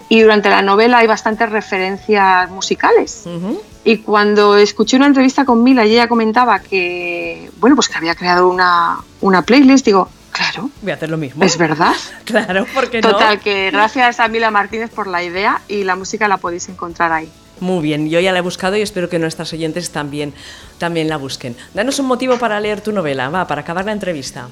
Y 0.08 0.22
durante 0.22 0.50
la 0.50 0.62
novela 0.62 1.00
hay 1.00 1.08
bastantes 1.08 1.50
referencias 1.50 2.50
musicales. 2.52 3.26
Y 3.86 4.00
cuando 4.00 4.58
escuché 4.58 4.98
una 4.98 5.06
entrevista 5.06 5.46
con 5.46 5.64
Mila 5.64 5.86
y 5.86 5.92
ella 5.92 6.08
comentaba 6.08 6.58
que, 6.60 7.52
bueno, 7.60 7.76
pues 7.76 7.88
que 7.88 7.96
había 7.96 8.16
creado 8.16 8.50
una, 8.50 8.98
una 9.22 9.44
playlist, 9.44 9.86
digo, 9.86 10.10
claro. 10.32 10.72
Voy 10.82 10.92
a 10.92 10.96
hacer 10.96 11.12
lo 11.12 11.18
mismo. 11.18 11.46
Es 11.46 11.56
verdad. 11.56 11.94
claro, 12.26 12.66
porque 12.74 13.00
no. 13.00 13.12
Total, 13.12 13.40
que 13.40 13.70
gracias 13.70 14.20
a 14.20 14.28
Mila 14.28 14.50
Martínez 14.50 14.90
por 14.90 15.06
la 15.06 15.24
idea 15.24 15.62
y 15.68 15.84
la 15.84 15.96
música 15.96 16.28
la 16.28 16.38
podéis 16.38 16.68
encontrar 16.68 17.12
ahí. 17.12 17.32
Muy 17.60 17.84
bien, 17.84 18.10
yo 18.10 18.20
ya 18.20 18.32
la 18.32 18.40
he 18.40 18.42
buscado 18.42 18.76
y 18.76 18.82
espero 18.82 19.08
que 19.08 19.20
nuestras 19.20 19.54
oyentes 19.54 19.92
también, 19.92 20.34
también 20.80 21.08
la 21.08 21.18
busquen. 21.18 21.56
Danos 21.76 22.00
un 22.00 22.08
motivo 22.08 22.40
para 22.40 22.60
leer 22.60 22.82
tu 22.82 22.92
novela, 22.92 23.30
va, 23.30 23.46
para 23.46 23.62
acabar 23.62 23.86
la 23.86 23.92
entrevista. 23.92 24.50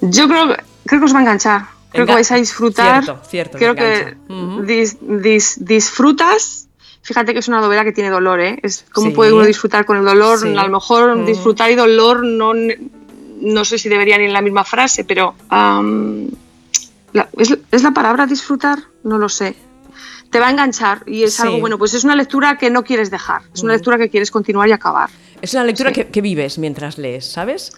Yo 0.00 0.26
creo, 0.26 0.56
creo 0.86 1.00
que 1.00 1.04
os 1.04 1.14
va 1.14 1.18
a 1.18 1.22
enganchar. 1.22 1.66
Creo 1.92 2.06
que 2.06 2.14
vais 2.14 2.32
a 2.32 2.36
disfrutar. 2.36 3.04
Cierto, 3.04 3.22
cierto. 3.28 3.58
Creo 3.58 3.74
que 3.74 4.16
disfrutas. 5.58 6.63
Fíjate 7.04 7.34
que 7.34 7.38
es 7.38 7.48
una 7.48 7.60
novela 7.60 7.84
que 7.84 7.92
tiene 7.92 8.10
dolor, 8.10 8.40
¿eh? 8.40 8.58
Es 8.62 8.84
cómo 8.90 9.12
puede 9.12 9.32
uno 9.32 9.44
disfrutar 9.44 9.84
con 9.84 9.98
el 9.98 10.04
dolor. 10.04 10.38
A 10.44 10.64
lo 10.64 10.70
mejor 10.70 11.24
disfrutar 11.24 11.70
y 11.70 11.74
dolor 11.74 12.24
no, 12.24 12.52
no 12.54 13.64
sé 13.64 13.78
si 13.78 13.88
deberían 13.88 14.22
ir 14.22 14.28
en 14.28 14.32
la 14.32 14.40
misma 14.40 14.64
frase, 14.64 15.04
pero 15.04 15.34
¿es, 17.36 17.58
¿es 17.70 17.82
la 17.82 17.90
palabra 17.92 18.26
disfrutar? 18.26 18.78
No 19.04 19.18
lo 19.18 19.28
sé 19.28 19.54
te 20.30 20.40
va 20.40 20.48
a 20.48 20.50
enganchar 20.50 21.04
y 21.06 21.22
es 21.22 21.38
algo 21.38 21.60
bueno, 21.60 21.78
pues 21.78 21.94
es 21.94 22.02
una 22.02 22.16
lectura 22.16 22.58
que 22.58 22.68
no 22.68 22.82
quieres 22.82 23.08
dejar, 23.08 23.42
es 23.54 23.62
una 23.62 23.74
lectura 23.74 23.98
que 23.98 24.08
quieres 24.08 24.32
continuar 24.32 24.68
y 24.68 24.72
acabar. 24.72 25.08
Es 25.40 25.54
una 25.54 25.62
lectura 25.62 25.92
que, 25.92 26.08
que, 26.08 26.20
vives 26.20 26.58
mientras 26.58 26.98
lees, 26.98 27.24
¿sabes? 27.24 27.70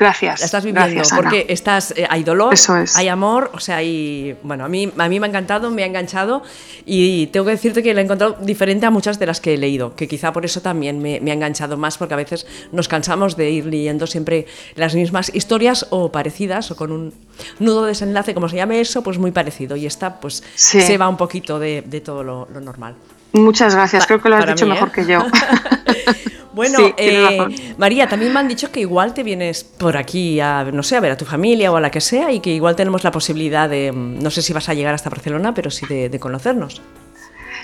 Gracias. 0.00 0.40
La 0.40 0.46
estás 0.46 0.64
viviendo 0.64 1.02
porque 1.14 1.44
estás, 1.50 1.92
eh, 1.94 2.06
hay 2.08 2.24
dolor, 2.24 2.54
hay 2.94 3.08
amor, 3.08 3.50
o 3.52 3.60
sea, 3.60 3.76
hay, 3.76 4.34
bueno, 4.42 4.64
a 4.64 4.68
mí, 4.68 4.90
a 4.96 5.08
mí 5.10 5.20
me 5.20 5.26
ha 5.26 5.28
encantado, 5.28 5.70
me 5.70 5.82
ha 5.82 5.86
enganchado 5.86 6.42
y 6.86 7.26
tengo 7.26 7.44
que 7.44 7.52
decirte 7.52 7.82
que 7.82 7.92
la 7.92 8.00
he 8.00 8.04
encontrado 8.04 8.38
diferente 8.40 8.86
a 8.86 8.90
muchas 8.90 9.18
de 9.18 9.26
las 9.26 9.42
que 9.42 9.52
he 9.52 9.58
leído, 9.58 9.94
que 9.94 10.08
quizá 10.08 10.32
por 10.32 10.46
eso 10.46 10.62
también 10.62 11.02
me, 11.02 11.16
ha 11.16 11.34
enganchado 11.34 11.76
más 11.76 11.98
porque 11.98 12.14
a 12.14 12.16
veces 12.16 12.46
nos 12.72 12.88
cansamos 12.88 13.36
de 13.36 13.50
ir 13.50 13.66
leyendo 13.66 14.06
siempre 14.06 14.46
las 14.74 14.94
mismas 14.94 15.30
historias 15.34 15.86
o 15.90 16.10
parecidas 16.10 16.70
o 16.70 16.76
con 16.76 16.92
un 16.92 17.12
nudo 17.58 17.84
desenlace, 17.84 18.32
como 18.32 18.48
se 18.48 18.56
llame 18.56 18.80
eso, 18.80 19.02
pues 19.02 19.18
muy 19.18 19.32
parecido 19.32 19.76
y 19.76 19.84
esta 19.84 20.18
pues 20.18 20.42
se 20.54 20.96
va 20.96 21.10
un 21.10 21.18
poquito 21.18 21.58
de, 21.58 21.82
todo 22.02 22.24
lo, 22.24 22.48
normal. 22.58 22.94
Muchas 23.32 23.74
gracias, 23.74 24.06
creo 24.06 24.22
que 24.22 24.30
lo 24.30 24.36
has 24.36 24.46
dicho 24.46 24.66
mejor 24.66 24.88
¿eh? 24.88 24.92
que 24.94 25.04
yo. 25.04 25.26
Bueno, 26.52 26.78
eh, 26.96 27.74
María, 27.78 28.08
también 28.08 28.32
me 28.32 28.40
han 28.40 28.48
dicho 28.48 28.72
que 28.72 28.80
igual 28.80 29.14
te 29.14 29.22
vienes 29.22 29.64
por 29.64 29.96
aquí 29.96 30.40
a, 30.40 30.64
no 30.64 30.82
sé, 30.82 30.96
a 30.96 31.00
ver 31.00 31.12
a 31.12 31.16
tu 31.16 31.24
familia 31.24 31.70
o 31.70 31.76
a 31.76 31.80
la 31.80 31.90
que 31.90 32.00
sea 32.00 32.32
y 32.32 32.40
que 32.40 32.50
igual 32.50 32.76
tenemos 32.76 33.04
la 33.04 33.10
posibilidad 33.10 33.68
de, 33.68 33.92
mm, 33.92 34.22
no 34.22 34.30
sé 34.30 34.42
si 34.42 34.52
vas 34.52 34.68
a 34.68 34.74
llegar 34.74 34.94
hasta 34.94 35.10
Barcelona, 35.10 35.54
pero 35.54 35.70
sí 35.70 35.86
de, 35.86 36.20
conocernos. 36.20 36.82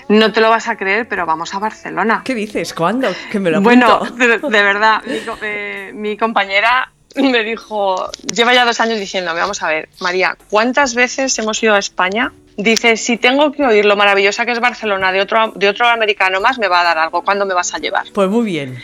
No 0.09 0.31
te 0.31 0.39
lo 0.39 0.49
vas 0.49 0.69
a 0.69 0.77
creer, 0.77 1.07
pero 1.07 1.25
vamos 1.25 1.53
a 1.53 1.59
Barcelona. 1.59 2.21
¿Qué 2.23 2.33
dices? 2.33 2.73
¿Cuándo? 2.73 3.09
Que 3.31 3.39
me 3.39 3.51
lo 3.51 3.61
bueno, 3.61 3.99
de, 4.15 4.63
verdad, 4.63 5.01
mi, 5.05 5.19
eh, 5.41 5.91
mi 5.93 6.17
compañera 6.17 6.91
me 7.15 7.43
dijo, 7.43 8.09
lleva 8.33 8.53
ya 8.53 8.65
dos 8.65 8.79
años 8.79 8.99
diciéndome, 8.99 9.39
vamos 9.39 9.61
a 9.63 9.67
ver, 9.67 9.89
María, 9.99 10.37
¿cuántas 10.49 10.95
veces 10.95 11.37
hemos 11.39 11.61
ido 11.61 11.73
a 11.73 11.79
España 11.79 12.31
dice, 12.57 12.97
si 12.97 13.17
tengo 13.17 13.51
que 13.51 13.63
oír 13.63 13.85
lo 13.85 13.95
maravillosa 13.95 14.45
que 14.45 14.51
es 14.51 14.59
Barcelona 14.59 15.11
de 15.11 15.21
otro, 15.21 15.53
de 15.55 15.69
otro 15.69 15.87
americano 15.87 16.41
más, 16.41 16.59
me 16.59 16.67
va 16.67 16.81
a 16.81 16.83
dar 16.83 16.97
algo. 16.97 17.21
¿Cuándo 17.21 17.45
me 17.45 17.53
vas 17.53 17.73
a 17.73 17.77
llevar? 17.77 18.05
Pues 18.13 18.29
muy 18.29 18.45
bien. 18.45 18.77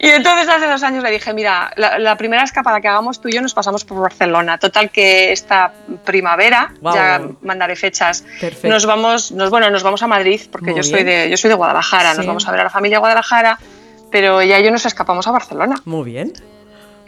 Y 0.00 0.06
entonces 0.06 0.48
hace 0.48 0.68
dos 0.68 0.84
años 0.84 1.02
le 1.02 1.10
dije, 1.10 1.34
mira, 1.34 1.72
la, 1.76 2.16
primera 2.16 2.44
escapada 2.44 2.80
que 2.80 2.86
hagamos 2.86 3.20
tú 3.20 3.28
y 3.28 3.32
yo 3.32 3.42
nos 3.42 3.52
pasamos 3.52 3.84
por 3.84 4.00
Barcelona. 4.00 4.56
Total 4.56 4.90
que 4.90 5.32
esta 5.32 5.72
primavera, 6.04 6.72
ya 6.94 7.20
mandaré 7.42 7.74
fechas, 7.74 8.24
nos 8.62 8.86
vamos, 8.86 9.32
nos, 9.32 9.50
bueno, 9.50 9.68
nos 9.70 9.82
vamos 9.82 10.00
a 10.04 10.06
Madrid, 10.06 10.40
porque 10.52 10.72
yo 10.72 10.84
soy, 10.84 11.02
de, 11.02 11.28
yo 11.28 11.36
soy 11.36 11.48
de 11.48 11.56
Guadalajara, 11.56 12.14
nos 12.14 12.26
vamos 12.26 12.46
a 12.46 12.52
ver 12.52 12.60
a 12.60 12.64
la 12.64 12.70
familia 12.70 13.00
Guadalajara, 13.00 13.58
pero 14.12 14.40
ella 14.40 14.60
y 14.60 14.64
yo 14.64 14.70
nos 14.70 14.86
escapamos 14.86 15.26
a 15.26 15.32
Barcelona. 15.32 15.82
Muy 15.84 16.12
bien. 16.12 16.32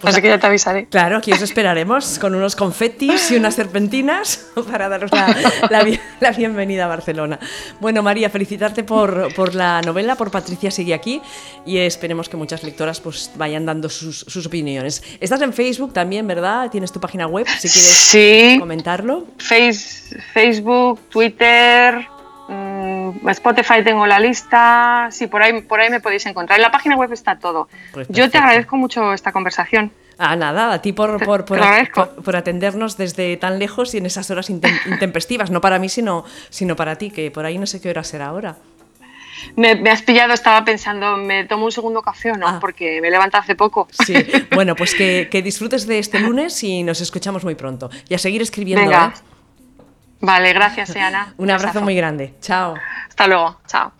Pues 0.00 0.14
Así 0.14 0.22
que 0.22 0.28
ya 0.28 0.38
te 0.38 0.46
avisaré. 0.46 0.86
Claro, 0.86 1.18
aquí 1.18 1.32
os 1.32 1.42
esperaremos 1.42 2.18
con 2.18 2.34
unos 2.34 2.56
confetis 2.56 3.30
y 3.30 3.36
unas 3.36 3.54
serpentinas 3.54 4.50
para 4.70 4.88
daros 4.88 5.10
la, 5.12 6.32
bienvenida 6.32 6.86
a 6.86 6.88
Barcelona. 6.88 7.38
Bueno, 7.80 8.02
María, 8.02 8.30
felicitarte 8.30 8.82
por, 8.82 9.34
por, 9.34 9.54
la 9.54 9.82
novela, 9.82 10.14
por 10.14 10.30
Patricia 10.30 10.70
Sigue 10.70 10.94
aquí 10.94 11.20
y 11.66 11.78
esperemos 11.78 12.28
que 12.28 12.36
muchas 12.36 12.62
lectoras 12.62 13.00
pues 13.00 13.30
vayan 13.36 13.66
dando 13.66 13.88
sus, 13.88 14.20
sus 14.20 14.46
opiniones. 14.46 15.02
Estás 15.20 15.42
en 15.42 15.52
Facebook 15.52 15.92
también, 15.92 16.26
¿verdad? 16.26 16.70
Tienes 16.70 16.92
tu 16.92 17.00
página 17.00 17.26
web, 17.26 17.46
si 17.46 17.68
quieres 17.68 18.58
comentarlo. 18.58 19.26
Face, 19.38 20.18
Facebook, 20.32 21.00
Twitter, 21.10 22.06
Spotify 23.28 23.85
tengo 23.85 24.06
la 24.06 24.18
lista, 24.18 25.09
sí, 25.11 25.26
por 25.26 25.42
ahí, 25.42 25.61
por 25.62 25.80
ahí 25.80 25.90
me 25.90 26.00
podéis 26.00 26.24
encontrar. 26.26 26.59
En 26.59 26.62
la 26.62 26.70
página 26.70 26.96
web 26.96 27.12
está 27.12 27.38
todo. 27.38 27.68
Pues 27.92 28.09
Yo 28.09 28.30
te 28.30 28.38
agradezco 28.38 28.76
mucho 28.76 29.12
esta 29.12 29.33
conversación. 29.33 29.92
Ah, 30.18 30.37
nada, 30.37 30.72
a 30.72 30.83
ti 30.83 30.92
por, 30.92 31.22
por, 31.24 31.44
por, 31.46 32.37
atendernos 32.37 32.98
desde 32.98 33.38
tan 33.38 33.59
lejos 33.59 33.94
y 33.94 33.98
en 33.98 34.06
esas 34.06 34.30
horas 34.30 34.50
intempestivas, 34.87 35.50
no 35.50 35.61
para 35.61 35.78
mí, 35.78 35.88
sino, 35.88 36.24
sino 36.50 36.76
para 36.76 36.96
ti, 36.96 37.11
que 37.11 37.30
por 37.30 37.46
ahí 37.46 37.56
no 37.56 37.66
sé 37.66 37.80
qué 37.80 37.88
hora 37.88 38.04
será 38.04 38.26
ahora. 38.26 38.56
Me, 39.56 39.90
has 39.90 40.02
pillado, 40.02 40.35
estaba 40.35 40.64
pensando, 40.64 41.16
¿me 41.16 41.44
tomo 41.44 41.64
un 41.64 41.72
segundo 41.72 42.02
café 42.02 42.33
o 42.33 42.37
no? 42.37 42.46
Ah. 42.46 42.59
Porque 42.61 43.00
me 43.00 43.11
levanta 43.11 43.38
hace 43.38 43.54
poco. 43.54 43.88
Sí, 44.04 44.14
bueno, 44.54 44.76
pues 44.76 44.94
que, 44.94 45.42
disfrutes 45.42 45.87
de 45.87 45.98
este 45.98 46.20
lunes 46.20 46.62
y 46.62 46.83
nos 46.83 47.00
escuchamos 47.00 47.44
muy 47.44 47.54
pronto. 47.54 47.90
Y 48.09 48.14
a 48.14 48.18
seguir 48.18 48.42
escribiendo. 48.42 48.85
Venga. 48.85 49.14
¿eh? 49.16 49.29
Vale, 50.20 50.52
gracias, 50.52 50.94
Ana. 50.96 51.35
Un 51.38 51.50
abrazo 51.50 51.80
muy 51.80 51.94
grande. 51.96 52.35
Chao. 52.40 52.74
Hasta 53.09 53.26
luego. 53.26 53.61
Chao. 53.66 53.99